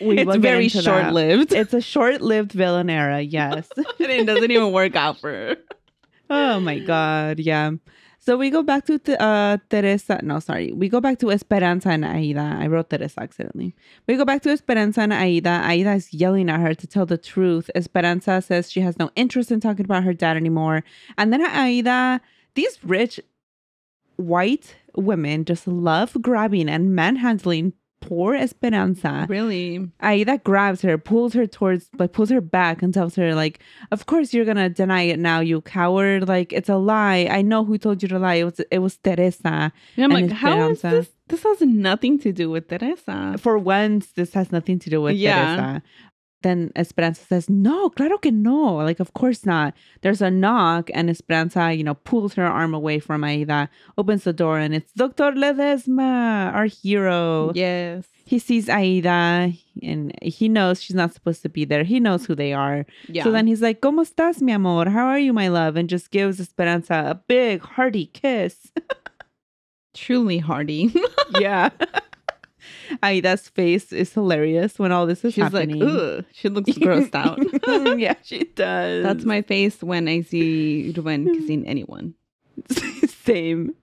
[0.00, 1.52] We it's very short lived.
[1.52, 5.56] it's a short-lived villain era yes it doesn't even work out for her.
[6.30, 7.72] Oh my god, yeah.
[8.20, 10.20] So we go back to uh Teresa.
[10.22, 10.72] No, sorry.
[10.72, 12.58] We go back to Esperanza and Aida.
[12.60, 13.74] I wrote Teresa accidentally.
[14.06, 15.62] We go back to Esperanza and Aida.
[15.64, 17.70] Aida is yelling at her to tell the truth.
[17.74, 20.84] Esperanza says she has no interest in talking about her dad anymore.
[21.16, 22.20] And then Aida,
[22.54, 23.18] these rich
[24.16, 29.26] white women just love grabbing and manhandling poor Esperanza.
[29.28, 29.88] Really?
[30.00, 34.06] Aida grabs her, pulls her towards, like, pulls her back and tells her, like, of
[34.06, 36.28] course you're gonna deny it now, you coward.
[36.28, 37.28] Like, it's a lie.
[37.30, 38.34] I know who told you to lie.
[38.34, 39.72] It was, it was Teresa.
[39.96, 41.10] And I'm And like, how is this?
[41.28, 43.36] This has nothing to do with Teresa.
[43.38, 45.56] For once, this has nothing to do with Yeah.
[45.56, 45.82] Teresa.
[46.42, 48.76] Then Esperanza says, no, claro que no.
[48.76, 49.74] Like, of course not.
[50.02, 54.32] There's a knock, and Esperanza, you know, pulls her arm away from Aida, opens the
[54.32, 57.52] door, and it's Doctor Ledesma, our hero.
[57.54, 58.04] Yes.
[58.24, 61.82] He sees Aida, and he knows she's not supposed to be there.
[61.82, 62.86] He knows who they are.
[63.08, 63.24] Yeah.
[63.24, 64.90] So then he's like, ¿Cómo estás, mi amor?
[64.90, 65.76] How are you, my love?
[65.76, 68.70] And just gives Esperanza a big, hearty kiss.
[69.98, 70.94] truly hardy.
[71.40, 71.70] yeah.
[73.02, 75.78] Aida's face is hilarious when all this is She's happening.
[75.80, 76.24] like, ugh.
[76.32, 77.38] She looks grossed out.
[77.98, 79.02] yeah, she does.
[79.02, 82.14] That's my face when I see Ruben kissing anyone.
[83.06, 83.74] same.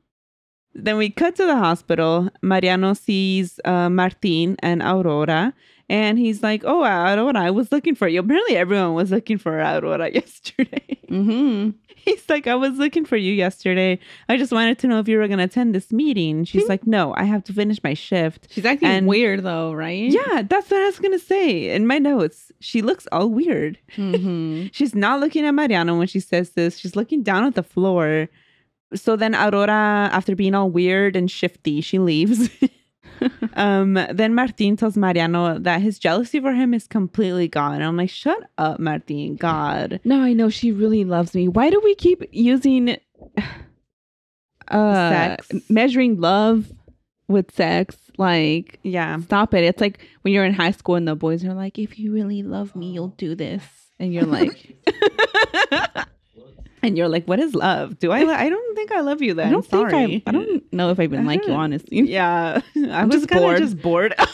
[0.73, 2.29] Then we cut to the hospital.
[2.41, 5.53] Mariano sees uh, Martin and Aurora,
[5.89, 9.59] and he's like, "Oh, Aurora, I was looking for you." Apparently, everyone was looking for
[9.59, 10.99] Aurora yesterday.
[11.09, 11.69] Mm-hmm.
[11.97, 13.97] He's like, I was looking for you yesterday.
[14.29, 16.43] I just wanted to know if you were going to attend this meeting.
[16.43, 18.47] She's like, No, I have to finish my shift.
[18.51, 20.11] She's acting And- weird though, right?
[20.11, 21.69] Yeah, that's what I was going to say.
[21.73, 23.79] In my notes, she looks all weird.
[23.97, 24.67] Mm-hmm.
[24.71, 26.77] She's not looking at Mariano when she says this.
[26.77, 28.27] She's looking down at the floor.
[28.93, 32.49] So then Aurora, after being all weird and shifty, she leaves.
[33.53, 37.75] um, then Martin tells Mariano that his jealousy for him is completely gone.
[37.75, 39.35] And I'm like, shut up, Martin.
[39.35, 39.99] God.
[40.03, 41.47] No, I know she really loves me.
[41.47, 42.97] Why do we keep using
[44.67, 45.51] uh Sex.
[45.69, 46.71] measuring love
[47.27, 47.95] with sex?
[48.17, 49.19] Like Yeah.
[49.21, 49.63] stop it.
[49.63, 52.43] It's like when you're in high school and the boys are like, if you really
[52.43, 53.63] love me, you'll do this.
[53.99, 54.75] And you're like
[56.85, 57.99] And you're like, what is love?
[57.99, 58.19] Do I?
[58.19, 59.47] I don't think I love you then.
[59.47, 60.23] I don't think Sorry.
[60.25, 60.29] I.
[60.29, 61.61] I don't know if I even like you, Uh-huh.
[61.61, 61.99] honestly.
[62.09, 63.57] Yeah, I I'm was just kind of bored.
[63.57, 64.15] just bored.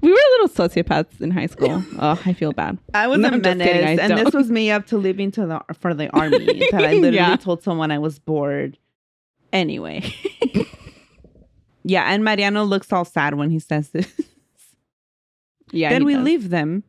[0.00, 1.82] We were little sociopaths in high school.
[1.98, 2.78] oh, I feel bad.
[2.92, 4.34] I was No, a menace, kidding, I and this don't.
[4.34, 6.44] was me up to leaving to the for the army.
[6.72, 7.36] that I literally Yeah.
[7.36, 8.76] told someone I was bored.
[9.52, 10.12] Anyway,
[11.84, 14.10] yeah, and Mariano looks all sad when he says this.
[15.72, 15.90] Yeah.
[15.90, 16.24] then we does.
[16.24, 16.82] leave them.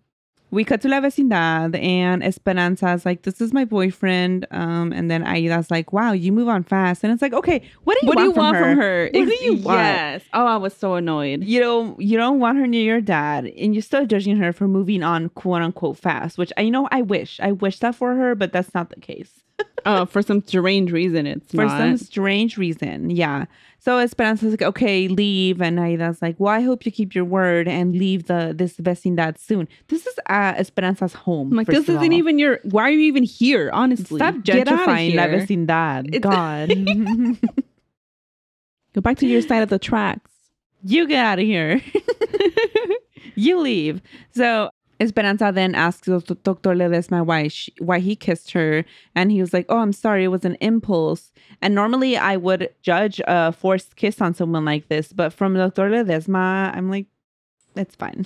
[0.51, 5.23] We cut to La Vecindad, and Esperanza's like, "This is my boyfriend." Um, and then
[5.23, 8.17] Aida's like, "Wow, you move on fast." And it's like, "Okay, what do you What
[8.17, 9.09] do you want, want from her?
[9.13, 9.79] What do you want?
[9.79, 10.21] Yes.
[10.33, 11.43] Oh, I was so annoyed.
[11.43, 14.67] You don't you don't want her near your dad, and you're still judging her for
[14.67, 16.37] moving on quote unquote fast.
[16.37, 18.99] Which I you know I wish I wish that for her, but that's not the
[18.99, 19.31] case.
[19.87, 21.77] Oh, for some strange reason, it's for not.
[21.77, 23.11] some strange reason.
[23.11, 23.45] Yeah.
[23.85, 25.61] So Esperanza's like, okay, leave.
[25.61, 29.37] And Aida's like, well, I hope you keep your word and leave the this vecindad
[29.37, 29.67] soon.
[29.89, 31.51] This is uh, Esperanza's home.
[31.51, 32.13] I'm like, this isn't all.
[32.13, 32.61] even your.
[32.63, 33.69] Why are you even here?
[33.71, 35.27] Honestly, Stop gentrifying La.
[35.27, 36.15] Vecindad.
[36.15, 36.69] It's- God.
[38.95, 40.31] Go back to your side of the tracks.
[40.83, 41.79] you get out of here.
[43.35, 44.01] you leave.
[44.31, 46.73] So Esperanza then asks Dr.
[46.73, 50.29] Ledesma why she, why he kissed her, and he was like, "Oh, I'm sorry, it
[50.29, 51.31] was an impulse."
[51.61, 55.89] And normally I would judge a forced kiss on someone like this, but from Dr.
[55.89, 57.07] Ledesma, I'm like,
[57.75, 58.25] "It's fine."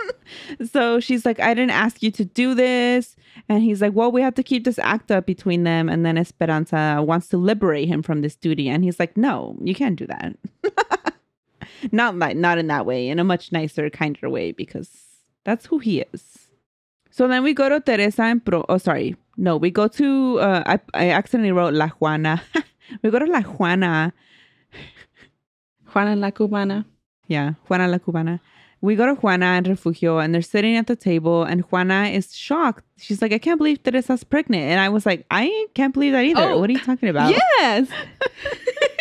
[0.70, 3.16] so she's like, "I didn't ask you to do this,"
[3.48, 6.16] and he's like, "Well, we have to keep this act up between them." And then
[6.16, 10.06] Esperanza wants to liberate him from this duty, and he's like, "No, you can't do
[10.06, 10.36] that."
[11.92, 15.09] not like not in that way in a much nicer kinder way because
[15.44, 16.48] that's who he is
[17.10, 20.62] so then we go to teresa and pro oh sorry no we go to uh
[20.66, 22.42] i, I accidentally wrote la juana
[23.02, 24.12] we go to la juana
[25.92, 26.84] Juana la Cubana.
[27.26, 28.38] yeah juana la cubana
[28.80, 32.34] we go to juana and refugio and they're sitting at the table and juana is
[32.34, 36.12] shocked she's like i can't believe teresa's pregnant and i was like i can't believe
[36.12, 37.88] that either Oh, what are you talking about Yes.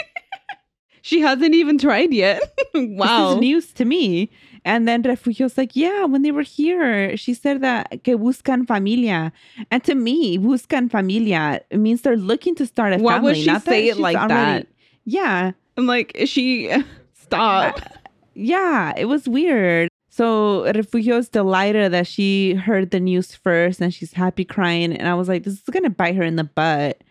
[1.02, 2.42] she hasn't even tried yet.
[2.76, 3.36] wow.
[3.40, 4.30] News to me.
[4.70, 9.34] And then Refugio's like, yeah, when they were here, she said that que buscan familia.
[9.72, 13.32] And to me, buscan familia means they're looking to start a Why family.
[13.32, 14.68] would she not say it like that?
[15.06, 15.54] Yeah.
[15.76, 16.72] I'm like, she
[17.14, 17.80] stop?
[18.36, 18.94] Yeah.
[18.96, 19.90] It was weird.
[20.10, 24.96] So Refugio's delighted that she heard the news first and she's happy crying.
[24.96, 27.04] And I was like, this is going to bite her in the butt.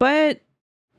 [0.00, 0.40] But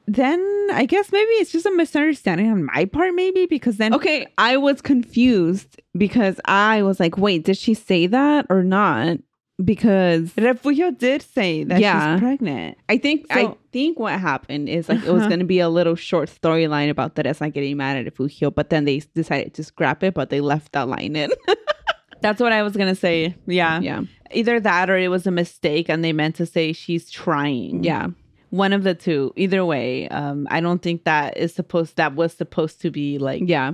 [0.07, 0.39] then
[0.73, 4.57] I guess maybe it's just a misunderstanding on my part, maybe because then Okay, I
[4.57, 9.17] was confused because I was like, wait, did she say that or not?
[9.63, 12.15] Because Refugio did say that Yeah.
[12.15, 12.77] she's pregnant.
[12.89, 15.27] I think I think what happened is like it was Uh-huh.
[15.29, 18.85] going to be a little short storyline about Teresa getting mad at Refugio, but then
[18.85, 21.29] they decided to scrap it, but they left that line in.
[22.21, 23.35] That's what I was gonna say.
[23.47, 23.79] Yeah.
[23.81, 27.83] yeah, Either that or it was a mistake and they meant to say she's trying.
[27.83, 28.07] yeah,
[28.51, 29.33] One of the two.
[29.35, 30.07] Either way.
[30.09, 33.73] Um, I don't think that is supposed that was supposed to be like yeah.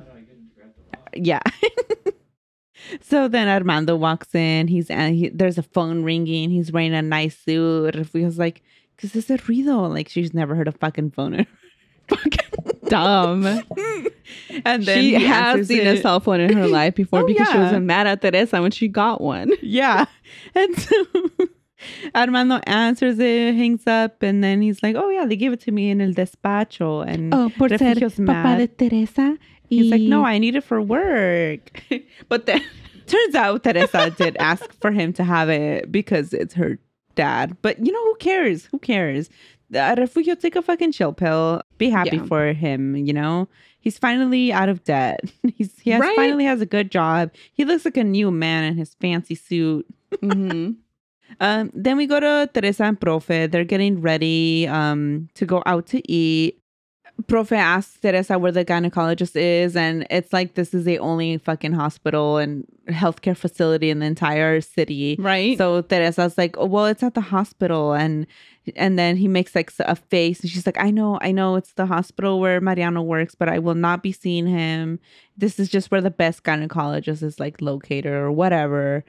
[1.14, 1.42] yeah.
[3.02, 4.68] so then Armando walks in.
[4.68, 6.50] He's and he, there's a phone ringing.
[6.50, 7.96] He's wearing a nice suit.
[7.96, 8.64] Refugio's like,
[8.98, 11.46] "Cause es a ruido." Like she's never heard a fucking phone.
[12.88, 13.46] Dumb.
[14.66, 17.58] and then she has seen a cell phone in her life before Oh, because she
[17.58, 19.52] was mad at Teresa when she got one.
[19.62, 20.06] Yeah.
[20.56, 21.06] And so
[22.16, 25.72] Armando answers it, hangs up, and then he's like, Oh, yeah, they gave it to
[25.72, 27.06] me in el despacho.
[27.08, 28.78] And Oh, por ser Refugio's papá de mad.
[28.78, 29.38] Teresa.
[29.70, 31.84] he's like, No, I need it for work.
[32.30, 32.62] but then
[33.08, 36.78] Turns out Teresa did ask for him to have it because it's her
[37.16, 37.56] dad.
[37.62, 38.66] But you know, who cares?
[38.66, 39.30] Who cares?
[39.74, 41.62] Uh, Refugio, take a fucking chill pill.
[41.78, 42.26] Be happy Yeah.
[42.26, 43.48] for him, you know?
[43.80, 45.22] He's finally out of debt.
[45.56, 46.16] He's he has Right?
[46.18, 47.32] finally has a good job.
[47.54, 49.86] He looks like a new man in his fancy suit.
[50.22, 50.76] Mhm.
[51.40, 53.52] Um, then we go to Teresa and Profe.
[53.52, 56.62] They're getting ready um, to go out to eat.
[57.24, 61.74] Profe asks Teresa where the gynecologist is, and it's like this is the only fucking
[61.74, 65.16] hospital and healthcare facility in the entire city.
[65.20, 65.58] right.
[65.58, 68.28] So Teresa's like, oh, well, it's at the hospital, and
[68.76, 71.74] and then he makes like a face, and she's like, I know, I know, it's
[71.74, 75.00] the hospital where Mariano works, but I will not be seeing him.
[75.36, 79.04] This is just where the best gynecologist is like located or whatever.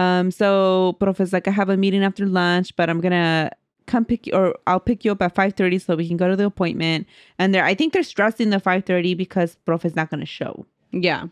[0.00, 3.50] Um, so Profe's like, I have a meeting after lunch, but I'm gonna
[3.86, 6.28] come pick you, or I'll pick you up at five thirty so we can go
[6.28, 7.06] to the appointment.
[7.38, 10.64] And they're, I think they're stressing the five thirty because prof is not gonna show.
[10.92, 11.26] yeah.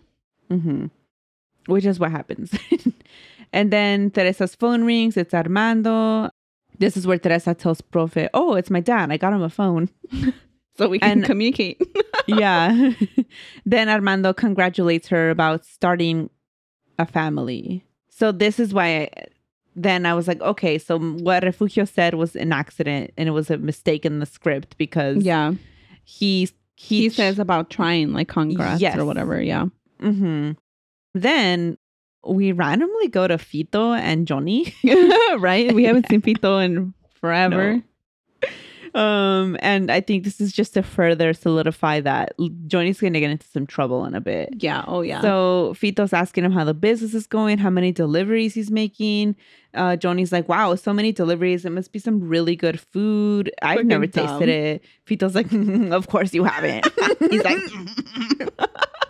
[0.51, 0.87] Mm-hmm.
[1.67, 2.51] Which is what happens.
[3.53, 5.17] and then Teresa's phone rings.
[5.17, 6.31] It's Armando.
[6.79, 9.11] This is where Teresa tells Profe, Oh, it's my dad.
[9.13, 9.89] I got him a phone.
[10.79, 11.83] So we can And- communicate.
[12.29, 12.93] yeah.
[13.67, 16.31] then Armando congratulates her about starting
[17.01, 17.85] a family.
[18.19, 19.11] So this is why
[19.77, 23.49] then I was like, okay, so what Refugio said was an accident and it was
[23.49, 25.53] a mistake in the script because Yeah.
[26.05, 28.97] he he, He says about trying like congrats Yes.
[28.99, 29.41] or whatever.
[29.41, 29.67] Yeah.
[30.01, 30.53] hmm
[31.15, 31.79] Then
[32.27, 34.75] we randomly go to Fito and Johnny.
[35.39, 35.73] right?
[35.73, 37.81] We haven't seen Fito in forever.
[38.95, 42.35] Um, and I think this is just to further solidify that
[42.67, 44.55] Johnny's gonna get into some trouble in a bit.
[44.59, 44.85] Yeah.
[44.87, 45.21] Oh, yeah.
[45.21, 49.37] So Fito's asking him how the business is going, how many deliveries he's making.
[49.75, 51.65] Uh, Johnny's like, "Wow, so many deliveries!
[51.65, 53.53] It must be some really good food.
[53.61, 54.27] I've never dumb.
[54.27, 55.53] tasted it." Fito's like,
[55.93, 56.89] "Of course you haven't."
[57.31, 57.59] he's like,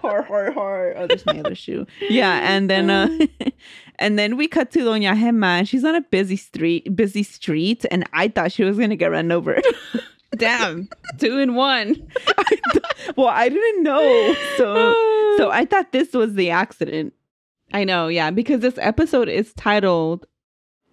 [0.09, 1.87] "Hor hor hor." Oh, there's my other shoe.
[2.09, 3.09] Yeah, and then uh,
[3.99, 7.85] and then we cut to Doña Gemma, and she's on a busy street, busy street,
[7.91, 9.61] and I thought she was gonna get run over.
[10.37, 10.89] Damn.
[11.19, 11.97] Two in one.
[13.17, 14.75] well, I didn't know, so
[15.39, 17.15] so I thought this was the accident.
[17.73, 18.09] I know.
[18.09, 18.31] Yeah.
[18.31, 20.27] Because this episode is titled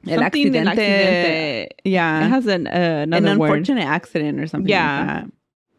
[0.08, 0.76] El something accidente.
[0.76, 1.68] accidente.
[1.84, 3.50] Yeah, It has an, uh, an another word.
[3.52, 4.70] unfortunate accident or something.
[4.70, 5.24] Yeah.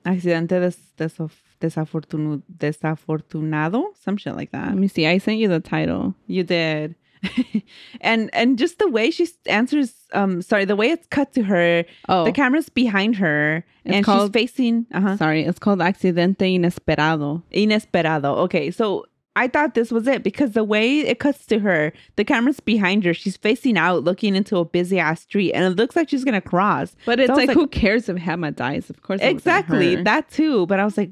[0.04, 0.32] like that.
[0.32, 4.68] accidente des, desof, desafortunado, some shit like that.
[4.68, 5.06] Let me see.
[5.06, 6.14] I sent you the title.
[6.26, 6.94] You did.
[8.02, 11.84] and and just the way she answers um sorry the way it's cut to her
[12.08, 15.42] Oh, the camera's behind her It's and called- she's facing uh-huh sorry.
[15.42, 17.42] It's called Accidente Inesperado.
[17.52, 21.92] inesperado okay so i thought this was it because the way it cuts to her
[22.16, 25.76] the camera's behind her she's facing out looking into a busy ass street and it
[25.76, 28.90] looks like she's gonna cross But it's So was like, who cares if Hema dies?
[28.90, 29.20] Of course.
[29.22, 31.10] exactly that too but i was like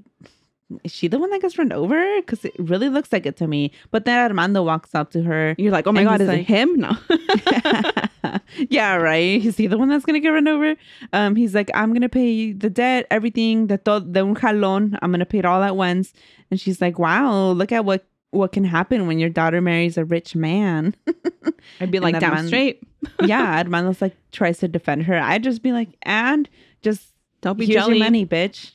[0.83, 3.47] is she the one that gets run over because it really looks like it to
[3.47, 6.41] me but then armando walks up to her You're like, oh my God, is like-
[6.41, 6.75] it him?
[6.77, 6.97] No.
[8.71, 9.45] yeah, right.
[9.45, 10.75] Is he the one that's gonna get run over?
[11.13, 14.99] Um, he's like, I'm gonna pay the debt, everything, the todo, de un jalón.
[15.03, 16.13] I'm gonna pay it all at once.
[16.51, 20.05] And she's like, Wow, look at what what can happen when your daughter marries a
[20.05, 20.94] rich man.
[21.81, 22.83] I'd be like, man- straight.
[23.25, 25.18] yeah, Armando's like tries to defend her.
[25.18, 26.49] I'd just be like, and
[26.83, 27.99] just Don't be jelly.
[27.99, 28.73] money, bitch.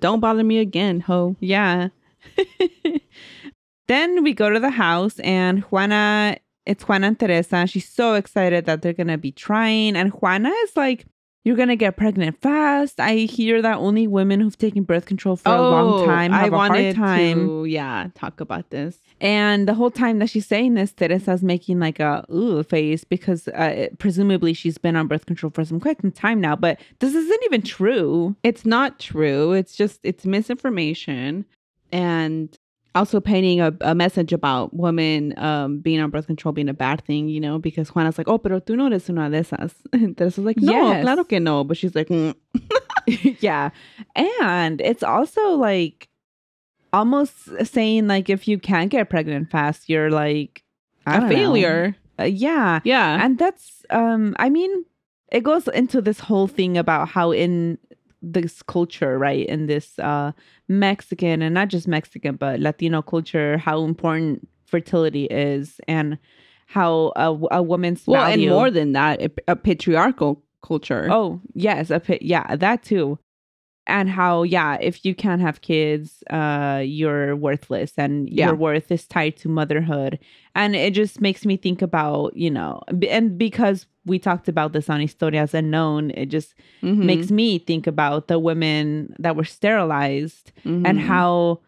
[0.00, 1.36] Don't bother me again, ho.
[1.40, 1.88] Yeah.
[3.88, 7.66] then we go to the house and Juana, it's Juana and Teresa.
[7.66, 9.96] She's so excited that they're going to be trying.
[9.96, 11.06] And Juana is like,
[11.44, 13.00] You're going to get pregnant fast.
[13.00, 16.44] I hear that only women who've taken birth control for a long time have Oh,
[16.44, 17.46] I a wanted hard time.
[17.46, 18.98] to, yeah, talk about this.
[19.22, 23.48] And the whole time that she's saying this, Teresa's making like a ooh face because
[23.48, 26.56] uh, presumably she's been on birth control for some quite some time now.
[26.56, 28.36] But this isn't even true.
[28.42, 29.52] It's not true.
[29.52, 31.46] It's just it's misinformation
[31.92, 32.56] and
[32.94, 37.04] also painting a, a message about women um, being on birth control being a bad
[37.04, 39.74] thing, you know, because Juana's like, oh, pero tú no eres una de esas.
[39.92, 41.02] And Teresa's like, no, Yes.
[41.04, 41.64] claro que no.
[41.64, 42.34] But she's like, mm.
[43.40, 43.70] yeah.
[44.16, 46.08] And it's also like
[46.92, 47.34] almost
[47.66, 50.64] saying like if you can't get pregnant fast, you're like
[51.06, 51.94] a failure.
[52.18, 52.80] Uh, yeah.
[52.84, 53.24] Yeah.
[53.24, 54.84] And that's um I mean
[55.30, 57.78] it goes into this whole thing about how in
[58.22, 59.46] this culture, right?
[59.46, 60.32] In this uh
[60.68, 66.18] Mexican and not just Mexican but Latino culture, how important fertility is and
[66.66, 71.08] how a, a woman's well, and more than that, a, a patriarchal culture.
[71.10, 72.02] Oh, yes, a.
[72.20, 73.18] Yeah, that too.
[73.90, 78.46] And how, yeah, if you can't have kids, uh, you're worthless and Yeah.
[78.46, 80.18] your worth is tied to motherhood.
[80.54, 84.72] And it just makes me think about, you know, b- and because we talked about
[84.72, 87.04] this on Historias Unknown, it just Mhm.
[87.04, 90.98] makes me think about the women that were sterilized and Mhm.
[91.12, 91.60] how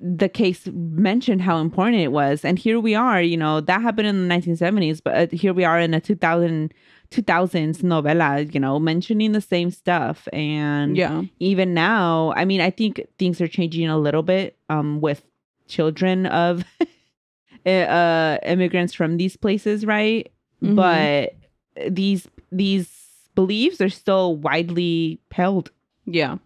[0.00, 4.06] the case mentioned how important it was and here we are you know that happened
[4.06, 6.72] in the 1970s but uh, here we are in a 2000
[7.10, 11.22] 2000s novela you know mentioning the same stuff and yeah.
[11.40, 15.24] even now i mean i think things are changing a little bit um with
[15.66, 16.64] children of
[17.66, 20.30] uh immigrants from these places right
[20.62, 20.74] Mhm.
[20.74, 22.88] but these these
[23.36, 25.70] beliefs are still widely held
[26.04, 26.38] Yeah.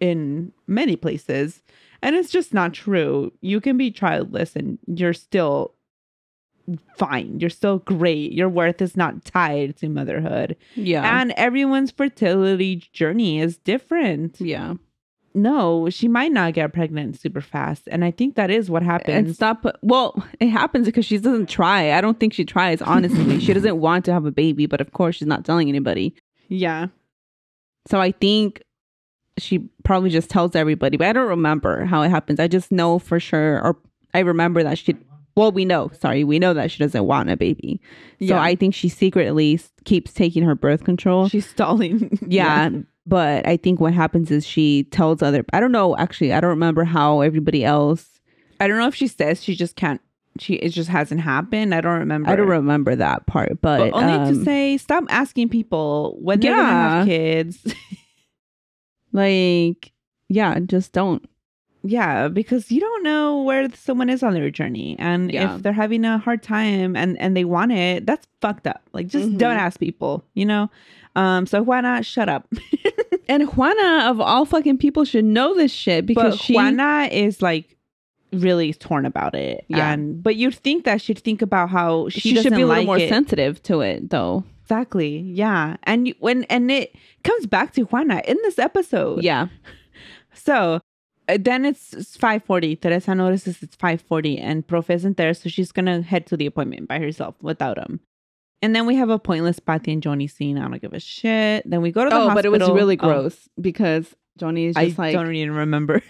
[0.00, 1.62] in many places
[2.02, 5.74] and it's just not true you can be childless and you're still
[6.96, 11.20] fine you're still great your worth is not tied to motherhood Yeah.
[11.20, 14.74] and everyone's fertility journey is different yeah.
[15.34, 18.90] no she might not get pregnant super fast and i think that is what And
[18.90, 19.64] happens stop.
[19.82, 21.92] Well, it happens because she doesn't try.
[21.92, 23.40] I don't think she tries, honestly.
[23.40, 26.14] she doesn't want to have a baby, but of course, she's not telling anybody.
[26.48, 26.86] yeah
[27.88, 28.62] So I think
[29.40, 32.40] she probably just tells everybody, but I don't remember how it happens.
[32.40, 33.76] I just know for sure, or
[34.14, 34.96] I remember that she,
[35.36, 37.80] well, we know, sorry, we know that she doesn't want a baby.
[38.20, 38.42] So Yeah.
[38.42, 41.28] I think she secretly keeps taking her birth control.
[41.28, 42.70] she's stalling yeah.
[43.06, 46.50] But I think what happens is she tells other, I don't know, actually, I don't
[46.50, 48.06] remember how everybody else,
[48.62, 50.02] i don't know if she says she just can't
[50.38, 51.74] she it just hasn't happened.
[51.74, 52.30] I don't remember.
[52.30, 56.40] I don't remember that part, but, But only um, to say, stop asking people when
[56.40, 57.58] they're gonna have kids.
[59.12, 59.92] like,
[60.28, 61.26] yeah, just don't.
[61.82, 65.54] yeah, because you don't know where someone is on their journey, and Yeah.
[65.56, 68.82] if they're having a hard time and and they want it, that's fucked up.
[68.92, 69.38] Like, just Mhm.
[69.38, 70.24] don't ask people.
[70.34, 70.70] You know.
[71.16, 71.46] Um.
[71.46, 72.46] So why not shut up?
[73.28, 76.54] And Juana, of all fucking people, should know this shit because but she.
[76.54, 77.76] Juana is like
[78.32, 79.64] really torn about it.
[79.68, 79.92] Yeah.
[79.92, 82.68] And but you'd think that she'd think about how she, she, should be a little
[82.68, 83.08] like more it.
[83.08, 84.42] sensitive to it, though.
[84.70, 85.18] Exactly.
[85.18, 85.76] Yeah.
[85.82, 86.94] And when and it
[87.24, 89.22] comes back to Juana in this episode.
[89.22, 89.48] Yeah.
[90.32, 90.80] So
[91.28, 92.80] uh, then it's, it's 5:40.
[92.80, 96.86] Teresa notices it's 5:40 and Prof isn't there, so she's gonna head to the appointment
[96.86, 97.98] by herself without him.
[98.62, 100.56] And then we have a pointless Patty and Joni scene.
[100.56, 101.68] I don't give a shit.
[101.68, 102.34] Then we go to the Oh, hospital.
[102.36, 105.56] but it was really Oh, gross because Johnny is I just like I don't even
[105.56, 106.00] remember.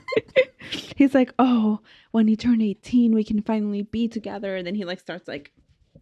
[0.96, 4.56] he's like, oh, when you turn eighteen, we can finally be together.
[4.56, 5.52] And then he like starts like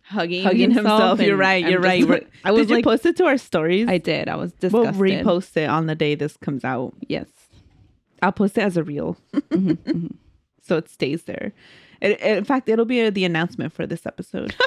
[0.08, 1.20] hugging, Hugging himself.
[1.20, 1.64] You're right.
[1.66, 2.06] You're right.
[2.06, 3.88] like- I was Did you like, post it to our stories?
[3.88, 4.28] I did.
[4.28, 4.96] I was disgusted.
[4.96, 6.94] We'll repost it on the day this comes out.
[7.08, 7.28] Yes.
[8.22, 10.14] I'll post it as a reel, Mhm, mhm.
[10.60, 11.52] so it stays there.
[12.00, 14.54] It, in fact, it'll be the announcement for this episode.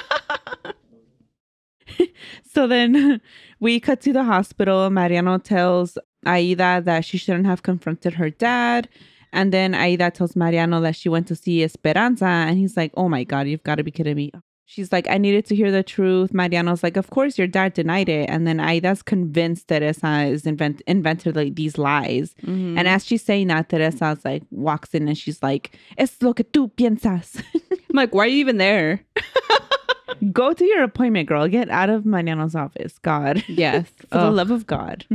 [2.54, 3.20] so then
[3.60, 4.90] we cut to the hospital.
[4.90, 8.88] Mariano tells Aida that she shouldn't have confronted her dad.
[9.34, 12.26] And then Aida tells Mariano that she went to see Esperanza.
[12.26, 14.32] And he's like, oh my God, you've got to be kidding me.
[14.66, 16.34] She's like, I needed to hear the truth.
[16.34, 18.30] Mariano's like, of course, your dad denied it.
[18.30, 22.34] And then Aida's convinced Teresa is invent- invented like these lies.
[22.44, 22.78] Mhm.
[22.78, 26.46] And as she's saying that, Teresa's like walks in and she's like, Es lo que
[26.46, 27.44] tú piensas.
[27.54, 29.02] I'm like, why are you even there?
[30.32, 31.48] Go to your appointment, girl.
[31.48, 32.98] Get out of Mariano's office.
[33.00, 33.44] God.
[33.48, 33.88] Yes.
[34.10, 35.06] For the love of God.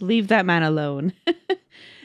[0.00, 1.12] Leave that man alone.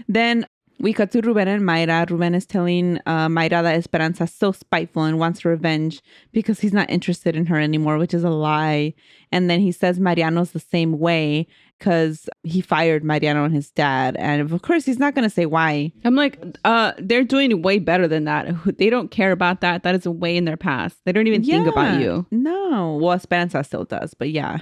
[0.08, 0.46] then
[0.80, 2.10] we cut to Ruben and Mayra.
[2.10, 6.02] Ruben is telling uh, Mayra that Esperanza is so spiteful and wants revenge
[6.32, 8.94] because he's not interested in her anymore, which is a lie.
[9.32, 11.48] And then he says Mariano's the same way
[11.80, 14.16] because he fired Mariano and his dad.
[14.18, 15.92] And of course, he's not going to say why.
[16.04, 18.48] I'm like, uh, they're doing way better than that.
[18.78, 19.84] They don't care about that.
[19.84, 20.98] That is a way in their past.
[21.06, 22.26] They don't even think about you.
[22.32, 22.98] No.
[23.02, 24.60] Well, Esperanza still does, but yeah.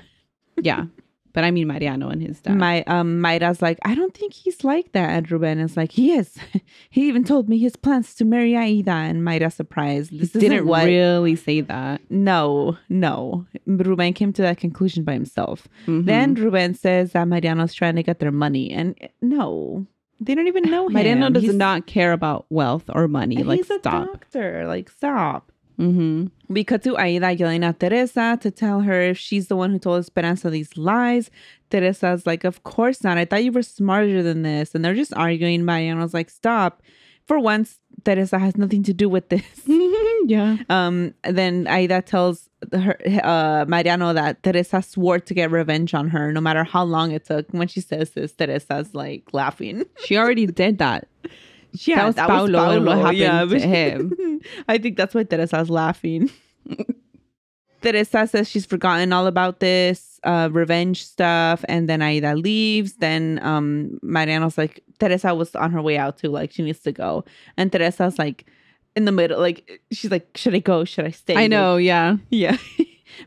[0.61, 0.85] Yeah.
[1.33, 2.55] But I mean Mariano and his dad.
[2.57, 5.09] My um Mayra's like, I don't think he's like that.
[5.09, 6.37] And Ruben is like, he is.
[6.89, 8.91] he even told me his plans to marry Aida.
[8.91, 10.17] And Mayra's surprised.
[10.17, 10.85] This didn't what.
[10.85, 12.01] really say that.
[12.09, 13.45] no, no.
[13.65, 15.67] Ruben came to that conclusion by himself.
[15.87, 16.05] Mhm.
[16.05, 19.87] Then Ruben says that Mariano's trying to get their money, and no,
[20.19, 20.93] they don't even know him.
[20.93, 23.41] Mariano does He's- not care about wealth or money.
[23.43, 24.05] Like, he's a stop.
[24.07, 24.65] doctor.
[24.67, 25.51] Like, stop.
[25.79, 26.27] Mm-hmm.
[26.49, 29.79] We cut to Aida yelling at Teresa to tell her if she's the one who
[29.79, 31.31] told Esperanza these lies.
[31.69, 33.17] Teresa's like, Of course not.
[33.17, 34.75] I thought you were smarter than this.
[34.75, 35.65] And they're just arguing.
[35.65, 36.81] Mariano's like, Stop.
[37.25, 39.43] For once, Teresa has nothing to do with this.
[40.27, 40.57] yeah.
[40.69, 46.31] Um, then Aida tells her uh Mariano that Teresa swore to get revenge on her
[46.31, 47.49] no matter how long it took.
[47.51, 49.85] When she says this, Teresa's like laughing.
[50.05, 51.07] She already did that.
[51.73, 54.41] Yeah, that was Paulo and what happened to but- him.
[54.67, 56.29] I think that's why Teresa's laughing.
[57.81, 62.93] Teresa says she's forgotten all about this uh, revenge stuff, and then Aida leaves.
[62.93, 66.93] Then um, Mariano's like, Teresa was on her way out too, like she needs to
[66.93, 67.25] go,
[67.57, 68.45] and Teresa's like
[68.95, 70.85] in the middle, like she's like, should I go?
[70.85, 71.35] Should I stay?
[71.35, 71.77] I know.
[71.77, 72.17] Yeah.
[72.29, 72.57] Yeah.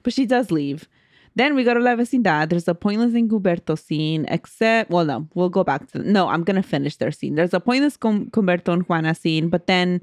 [0.02, 0.88] but she does leave.
[1.36, 2.48] Then we go to La Vecindad.
[2.48, 6.60] There's a pointless Incuberto scene, except, well, no, we'll go back to, no, I'm going
[6.60, 7.34] to finish their scene.
[7.36, 10.00] There's a pointless Com- Cumberto and Juana scene, but then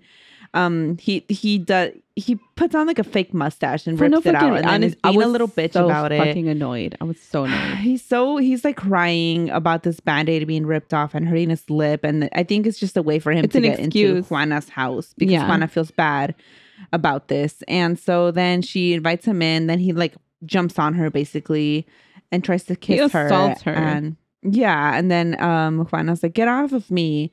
[0.56, 4.30] um he he does he puts on like a fake mustache and For rips no
[4.30, 6.20] it out fucking and then is honest, I being a little bitch so about it.
[6.20, 6.96] Fucking annoyed.
[7.02, 7.78] I was so annoyed.
[7.78, 12.04] He's so he's like crying about this band-aid being ripped off and hurting his lip.
[12.04, 14.22] And I think it's just a way for him It's to get into.
[14.30, 15.48] Juana's house because Yeah.
[15.48, 16.36] Juana feels bad
[16.92, 17.64] about this.
[17.68, 20.14] And so then she invites him in, then he like
[20.46, 21.86] jumps on her basically
[22.32, 23.26] and tries to kiss her.
[23.28, 23.74] assaults her.
[23.74, 27.32] And yeah, and then um Juana's like, get off of me.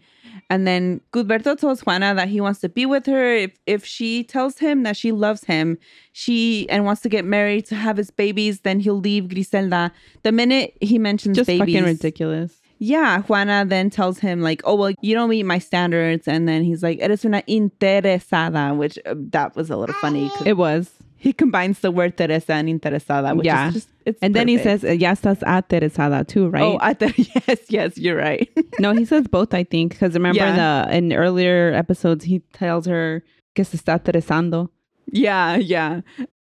[0.48, 3.34] And then Gudberto tells Juana that he wants to be with her.
[3.34, 5.78] If if she tells him that she loves him,
[6.12, 9.92] she and wants to get married to have his babies, then he'll leave Griselda.
[10.22, 12.60] The minute he mentions Just babies, fucking ridiculous.
[12.78, 16.64] yeah, Juana then tells him like, "Oh well, you don't meet my standards," and then
[16.64, 20.30] he's like, "Eres una interesada," which uh, that was a little funny.
[20.44, 20.90] It was.
[21.20, 23.68] He combines the word Teresa and interesada, which Yeah.
[23.68, 24.18] is just it's.
[24.22, 26.62] And then he says, Ya estás aterrizada too, right?
[26.80, 27.14] "Oh, th-
[27.46, 28.48] yes, yes, you're right."
[28.80, 29.92] no, he says both, I think.
[29.92, 30.86] Because remember in Yeah.
[30.86, 33.22] the in earlier episodes, he tells her
[33.54, 34.68] que se está aterrizando.
[35.12, 36.00] yeah, yeah.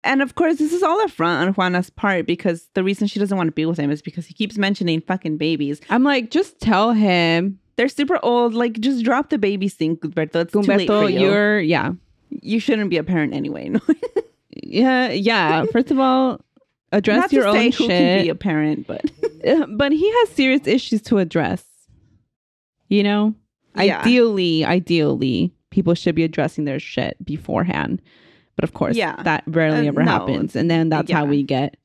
[0.03, 3.19] And of course, this is all a front on Juana's part because the reason she
[3.19, 5.79] doesn't want to be with him is because he keeps mentioning fucking babies.
[5.91, 8.53] I'm like, just tell him, They're super old.
[8.55, 10.41] Like, just drop the baby thing, Gilberto.
[10.41, 11.19] It's too late for you.
[11.21, 11.91] you're, yeah.
[12.29, 13.69] you shouldn't be a parent anyway.
[13.75, 13.79] No?
[14.61, 15.65] Yeah, yeah.
[15.65, 16.41] First of all,
[16.91, 19.03] address Not your to say own who can be a parent, but
[19.47, 21.63] Uh, but he has serious issues to address.
[22.89, 23.33] You know,
[23.75, 24.01] Yeah.
[24.01, 28.01] ideally, ideally, people should be addressing their shit beforehand.
[28.55, 29.15] But of course, Yeah.
[29.23, 30.11] that rarely Uh, ever no.
[30.11, 31.77] happens, and then that's how we get.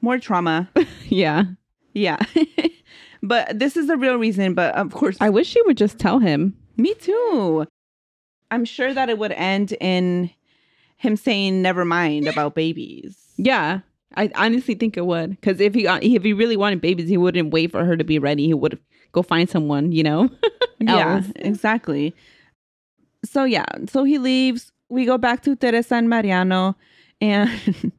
[0.00, 0.68] more trauma.
[1.08, 1.44] Yeah,
[1.94, 2.18] Yeah.
[3.22, 4.54] but this is the real reason.
[4.54, 6.54] But of course, I wish she would just tell him.
[6.78, 7.66] me too.
[8.50, 10.30] I'm sure that it would end in
[11.02, 13.18] him saying never mind about babies.
[13.36, 13.80] Yeah,
[14.14, 15.30] I honestly think it would.
[15.30, 18.04] Because if he uh, if he really wanted babies, he wouldn't wait for her to
[18.04, 18.46] be ready.
[18.46, 18.78] He would
[19.10, 19.92] go find someone.
[19.92, 20.30] You know.
[20.84, 22.12] Yeah, exactly.
[23.24, 24.72] So yeah, so he leaves.
[24.88, 26.74] We go back to Teresa and Mariano,
[27.20, 27.48] and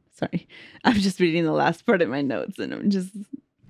[0.12, 0.46] sorry,
[0.84, 3.08] I'm just reading the last part of my notes, and I'm just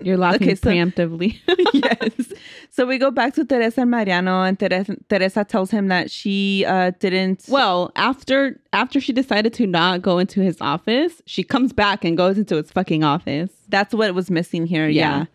[0.01, 1.39] You're laughing Okay, so- preemptively.
[1.73, 2.33] yes.
[2.69, 6.65] So we go back to Teresa and Mariano, and Teresa, Teresa tells him that she
[6.65, 7.45] uh, didn't.
[7.47, 12.17] well, after after she decided to not go into his office, she comes back and
[12.17, 13.51] goes into his fucking office.
[13.69, 14.87] that's what was missing here.
[14.89, 15.19] Yeah.
[15.19, 15.25] Yeah.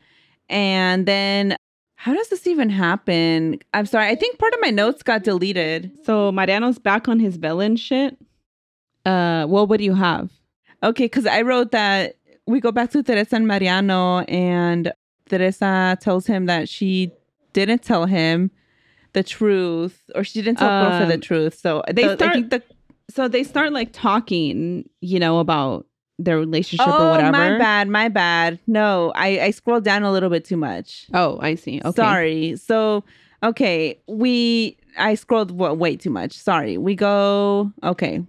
[0.50, 1.56] And then,
[1.94, 3.58] how does this even happen?
[3.72, 4.08] I'm sorry.
[4.08, 5.90] I think part of my notes got deleted.
[6.04, 8.18] So Mariano's back on his villain shit.
[9.06, 10.30] Uh, well, what do you have?
[10.82, 12.16] Okay, because I wrote that
[12.50, 14.92] we go back to Teresa and Mariano, and
[15.28, 17.12] Teresa tells him that she
[17.52, 18.50] didn't tell him
[19.12, 21.54] the truth, or she didn't tell Profe the Um, truth.
[21.58, 22.62] So they the- start- the
[23.10, 25.86] So they start like talking, you know, about
[26.20, 27.32] their relationship oh or whatever.
[27.32, 28.58] my bad, my bad.
[28.68, 31.06] No, I I scrolled down a little bit too much.
[31.14, 31.80] Oh, I see.
[31.84, 31.96] Okay.
[31.96, 32.56] Sorry.
[32.56, 33.02] So
[33.42, 36.32] okay, we I scrolled wa- way too much.
[36.34, 36.78] Sorry.
[36.78, 38.22] We go okay.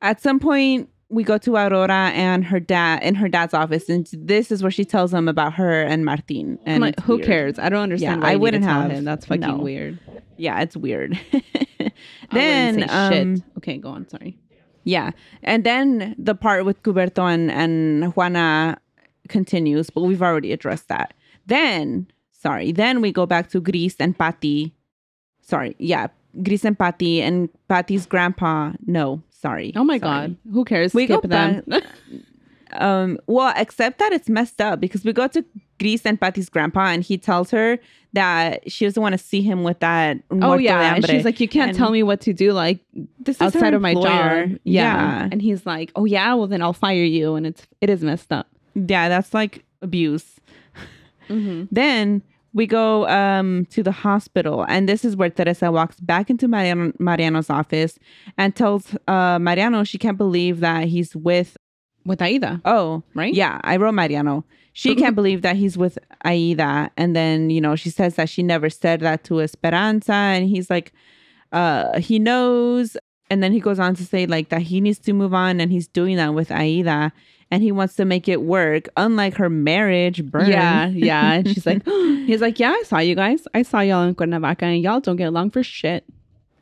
[0.00, 4.08] At some point we go to Aurora and her dad in her dad's office, and
[4.12, 6.58] this is where she tells him about her and Martin.
[6.66, 7.26] I'm And like, who weird.
[7.26, 7.58] cares?
[7.58, 8.20] I don't understand.
[8.20, 8.90] Yeah, why I to wouldn't have.
[8.90, 9.04] him.
[9.04, 9.56] That's fucking No.
[9.58, 9.98] weird.
[10.36, 11.18] Yeah, it's weird.
[11.80, 11.90] I
[12.32, 13.44] then um, shit.
[13.58, 14.08] Okay, go on.
[14.08, 14.36] Sorry.
[14.84, 15.12] Yeah.
[15.42, 18.78] And then the part with Cuberto and, and Juana
[19.28, 21.14] continues, but we've already addressed that.
[21.46, 24.74] Then, sorry, then we go back to Gris and Patty.
[25.42, 26.08] Sorry, yeah,
[26.42, 28.72] Gris and Patty and Patty's grandpa.
[28.86, 29.72] No, sorry.
[29.76, 30.28] Oh my sorry.
[30.28, 30.36] god.
[30.52, 30.94] Who cares?
[30.94, 31.62] We go Skip them.
[32.72, 35.44] Um, well, except that it's messed up because we go to
[35.78, 37.78] Gris and Patty's grandpa and he tells her
[38.14, 40.16] that she doesn't want to see him with that.
[40.32, 40.96] oh yeah.
[40.96, 42.52] And she's like, you can't And tell me what to do.
[42.52, 42.80] Like
[43.20, 44.58] this is outside of my job.
[44.64, 45.28] Yeah.
[45.30, 46.34] And he's like, oh yeah.
[46.34, 47.36] Well then I'll fire you.
[47.36, 48.48] And it's it is messed up.
[48.74, 50.40] Yeah, that's like abuse.
[51.28, 51.66] Mm-hmm.
[51.70, 52.22] Then
[52.54, 56.92] we go um, to the hospital, and this is where Teresa walks back into Mariano,
[56.98, 57.98] Mariano's office
[58.38, 61.56] and tells uh, Mariano she can't believe that he's with.
[62.06, 63.32] With Aida, Oh, right?
[63.32, 64.44] Yeah, I wrote Mariano.
[64.74, 68.42] She can't believe that he's with Aida, and then you know she says that she
[68.42, 70.92] never said that to Esperanza, and he's like,
[71.52, 72.98] uh, he knows,
[73.30, 75.72] and then he goes on to say like that he needs to move on, and
[75.72, 77.10] he's doing that with Aida,
[77.50, 80.24] and he wants to make it work, unlike her marriage.
[80.24, 80.48] Burn.
[80.50, 81.32] Yeah, yeah.
[81.34, 81.84] And she's like,
[82.26, 83.46] he's like, yeah, I saw you guys.
[83.54, 86.04] I saw y'all in Cuernavaca, and y'all don't get along for shit.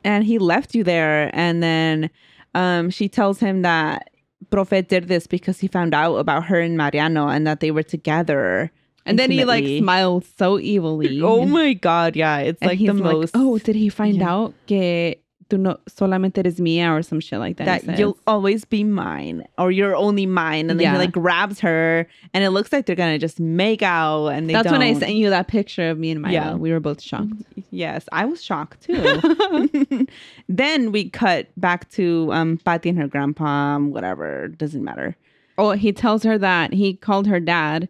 [0.03, 2.09] and he left you there and then
[2.55, 4.09] um she tells him that
[4.51, 7.83] Profe did this because he found out about her and Mariano and that they were
[7.83, 8.69] together.
[9.05, 9.79] And then he like intimately.
[9.79, 11.21] smiles so evilly.
[11.23, 12.39] Oh And- my god, yeah.
[12.39, 14.29] It's like the most oh, did he find Yeah.
[14.31, 15.15] out que
[15.49, 17.83] tú no solamente eres mía or some shit like that?
[17.85, 20.69] that you'll always be mine or you're only mine.
[20.69, 20.91] And then Yeah.
[20.93, 24.53] he like grabs her and it looks like they're gonna just make out and they
[24.53, 26.33] That's when I sent you that picture of me and Milo.
[26.33, 26.55] Yeah.
[26.55, 27.33] We were both shocked.
[27.71, 30.07] Yes, I was shocked too.
[30.47, 35.15] then we cut back to um Patty and her grandpa, whatever, doesn't matter.
[35.57, 37.87] Oh, he tells her that he called her dad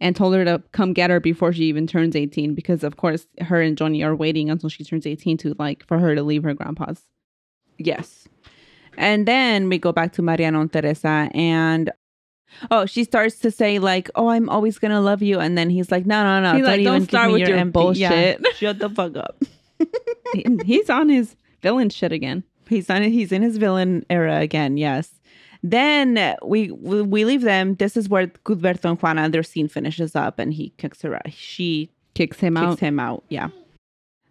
[0.00, 3.26] and told her to come get her before she even turns 18 because of course
[3.40, 6.42] her and Johnny are waiting until she turns 18 to like for her to leave
[6.42, 7.02] her grandpa's.
[7.78, 8.28] Yes.
[8.96, 11.90] And then we go back to Mariano and Teresa and
[12.70, 15.90] oh, she starts to say like, "Oh, I'm always gonna love you," and then he's
[15.90, 18.00] like, "No, no, no, He's like, even "Don't start me with your empty-" bullshit.
[18.00, 19.42] Yeah, shut the fuck up.
[20.32, 22.44] He- He's on his villain shit again.
[22.68, 23.02] He's on.
[23.02, 24.76] He's in his villain era again.
[24.76, 25.10] Yes.
[25.70, 27.74] Then we we leave them.
[27.74, 31.14] This is where Cudberto and Juana their scene finishes up, and he kicks her.
[31.16, 31.32] out.
[31.32, 32.78] She Kicks him kicks out.
[32.78, 33.24] him out.
[33.28, 33.48] Yeah.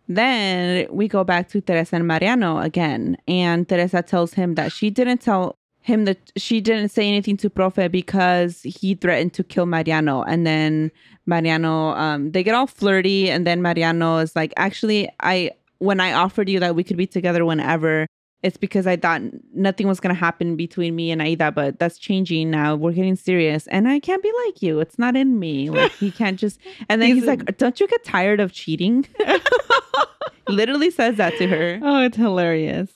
[0.07, 4.89] Then we go back to Teresa and Mariano again, and Teresa tells him that she
[4.89, 9.65] didn't tell him that she didn't say anything to Profe because he threatened to kill
[9.65, 10.23] Mariano.
[10.23, 10.91] And then
[11.27, 16.13] Mariano, um, they get all flirty, and then Mariano is like, "Actually, I when I
[16.13, 18.07] offered you that we could be together whenever."
[18.45, 19.23] It's because I thought
[19.55, 22.75] nothing was gonna happen between me and Aida, but that's changing now.
[22.75, 24.79] We're getting serious, and I can't be like you.
[24.79, 25.71] It's not in me.
[25.71, 26.59] Like he can't just.
[26.89, 29.07] And then He's he's, like, "Don't you get tired of cheating?"
[30.47, 31.79] Literally says that to her.
[31.81, 32.91] Oh, it's hilarious.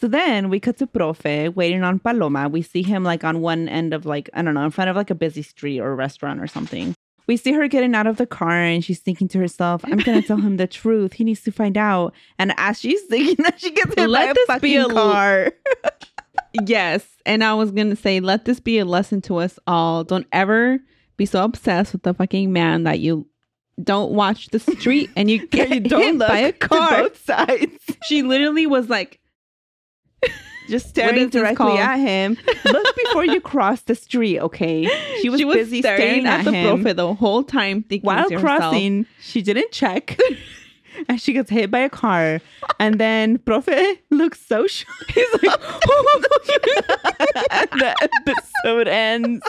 [0.00, 2.48] So then we cut to Profe waiting on Paloma.
[2.48, 4.96] We see him like on one end of like, I don't know, in front of
[4.96, 6.96] like a busy street or restaurant or something.
[7.26, 10.20] We see her getting out of the car and she's thinking to herself, I'm going
[10.20, 11.12] to tell him the truth.
[11.14, 12.14] He needs to find out.
[12.38, 14.94] And as she's thinking that, she gets hit Let by this a be fucking a-
[14.94, 15.52] car.
[16.66, 17.06] Yes.
[17.24, 20.04] And I was going to say, let this be a lesson to us all.
[20.04, 20.78] Don't ever
[21.16, 23.26] be so obsessed with the fucking man that you
[23.82, 27.04] don't watch the street and you get you hit don't look by a car.
[27.04, 27.72] both sides.
[28.04, 29.18] She literally was like,
[30.68, 32.36] Just staring directly at him.
[32.64, 34.88] Look before you cross the street, okay?
[35.20, 36.82] She was, busy staring, at, the him.
[36.82, 40.18] profe the whole time, thinking while to herself, crossing, she didn't check.
[41.08, 42.40] and she gets hit by a car.
[42.78, 45.10] And then Profe looks so shocked.
[45.12, 45.60] He's like,
[47.50, 47.94] and the
[48.26, 49.44] episode ends.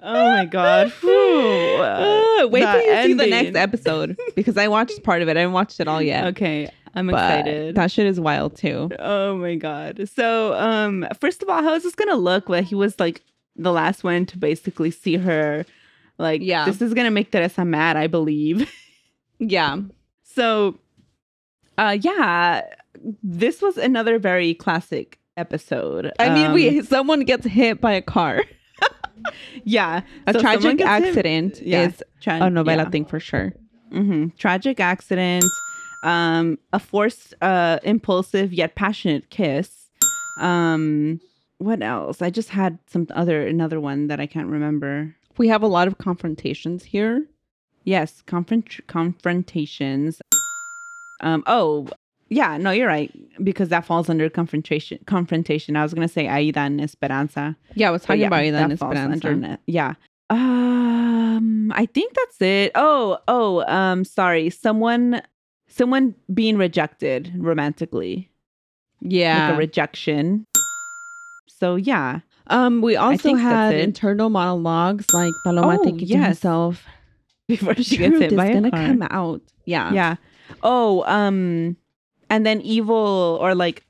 [0.00, 0.92] Oh my god.
[1.00, 1.76] Whew.
[1.80, 5.36] "Ah, wait till you see the next episode because I watched part of it.
[5.36, 6.26] I haven't watched it all yet.
[6.26, 7.74] Okay, I'm but excited.
[7.74, 8.90] That shit is wild too.
[8.98, 10.08] Oh my god.
[10.14, 12.48] So, um, first of all, how is this gonna look?
[12.48, 13.22] Well, he was like
[13.56, 15.64] the last one to basically see her.
[16.18, 16.64] Like, Yeah.
[16.64, 18.70] this is gonna make Teresa mad, I believe.
[19.40, 19.76] Yeah.
[20.24, 20.76] So,
[21.78, 22.62] uh, yeah,
[23.22, 26.10] this was another very classic episode.
[26.18, 28.42] I mean, Um, we someone gets hit by a car.
[29.64, 32.90] yeah, A So tragic hit- accident Yeah, is tra- a novela yeah.
[32.90, 33.52] thing for sure.
[33.92, 34.36] Mhm.
[34.36, 35.44] Tragic accident,
[36.02, 39.90] um, a forced, uh, impulsive yet passionate kiss.
[40.40, 41.20] Um,
[41.58, 42.22] what else?
[42.22, 45.14] I just had some other another one that I can't remember.
[45.36, 47.26] We have a lot of confrontations here.
[47.84, 50.20] Yes, confront confrontations.
[51.20, 51.42] Um.
[51.46, 51.88] Oh,
[52.28, 52.56] yeah.
[52.58, 54.98] No, you're right because that falls under confrontation.
[55.06, 55.74] Confrontation.
[55.76, 57.56] I was gonna say Aida and Esperanza.
[57.74, 59.28] Yeah, I was talking yeah, about that falls Esperanza.
[59.28, 59.94] under Yeah.
[60.30, 61.72] Um.
[61.72, 62.72] I think that's it.
[62.74, 63.18] Oh.
[63.26, 63.64] Oh.
[63.66, 64.04] Um.
[64.04, 64.50] Sorry.
[64.50, 65.22] Someone.
[65.78, 68.28] Someone being rejected romantically.
[69.00, 69.46] Yeah.
[69.48, 70.44] Like a rejection.
[71.46, 72.20] So yeah.
[72.48, 76.26] um, we also had internal monologues like Paloma Oh, thinking to yes.
[76.28, 76.84] herself,
[77.48, 78.86] Before "The she gets hit is by a gonna car.
[78.86, 79.92] come out." Yeah.
[79.92, 80.16] Yeah.
[80.62, 81.76] Oh, um,
[82.30, 83.84] and then evil or like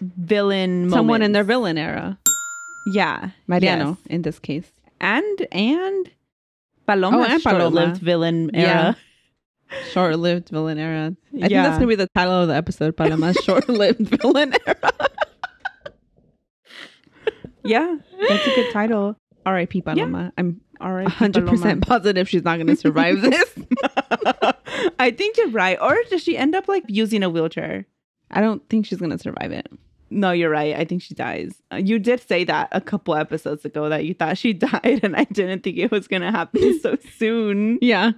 [0.00, 0.90] villain.
[0.90, 2.18] Someone in their villain era.
[2.92, 4.06] Yeah, Mariano, yes.
[4.10, 4.70] in this case.
[5.00, 6.10] and and
[6.86, 7.60] Paloma, Oh, and Paloma.
[7.64, 8.94] short-lived villain Yeah.
[9.74, 9.84] Era.
[9.90, 11.16] Short-lived villain era.
[11.34, 12.96] I think that's gonna be the title of the episode.
[12.96, 14.92] Paloma's short-lived villain era.
[17.64, 17.96] Yeah,
[18.28, 19.16] that's a good title.
[19.46, 19.82] R.I.P.
[19.82, 20.32] Paloma.
[20.36, 23.54] I'm All right, 100% positive she's not gonna survive this.
[24.98, 25.78] I think you're right.
[25.80, 27.86] Or does she end up like using a wheelchair?
[28.30, 29.66] I don't think she's gonna survive it.
[30.10, 30.76] No, you're right.
[30.76, 31.60] I think she dies.
[31.72, 35.16] Uh, you did say that a couple episodes ago that you thought she died, and
[35.16, 37.78] I didn't think it was gonna happen so soon.
[37.80, 38.12] Yeah.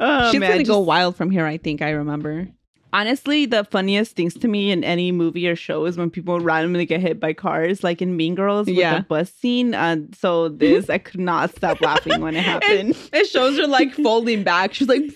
[0.00, 1.82] Oh, she's man, gonna go wild from here, I think.
[1.82, 2.48] I remember.
[2.92, 6.86] Honestly, the funniest things to me in any movie or show is when people randomly
[6.86, 8.98] get hit by cars, like in Mean Girls with Yeah.
[9.00, 9.74] the bus scene.
[9.74, 12.96] Uh, so this, I could not stop laughing when it happened.
[13.12, 14.72] It shows her like folding back.
[14.72, 15.02] She's like,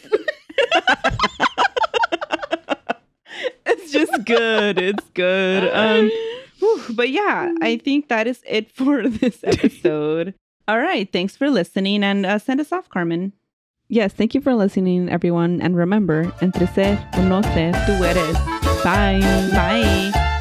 [3.67, 4.79] it's just good.
[4.79, 5.71] It's good.
[5.73, 6.11] Um,
[6.59, 10.35] whew, but yeah, I think that is it for this episode.
[10.69, 13.33] All right, thanks for listening, and uh, send us off, Carmen.
[13.93, 15.61] Yes, thank you for listening, everyone.
[15.61, 18.37] And remember, entre ser o no ser, Tú eres.
[18.83, 19.21] bye.
[19.53, 20.32] Bye.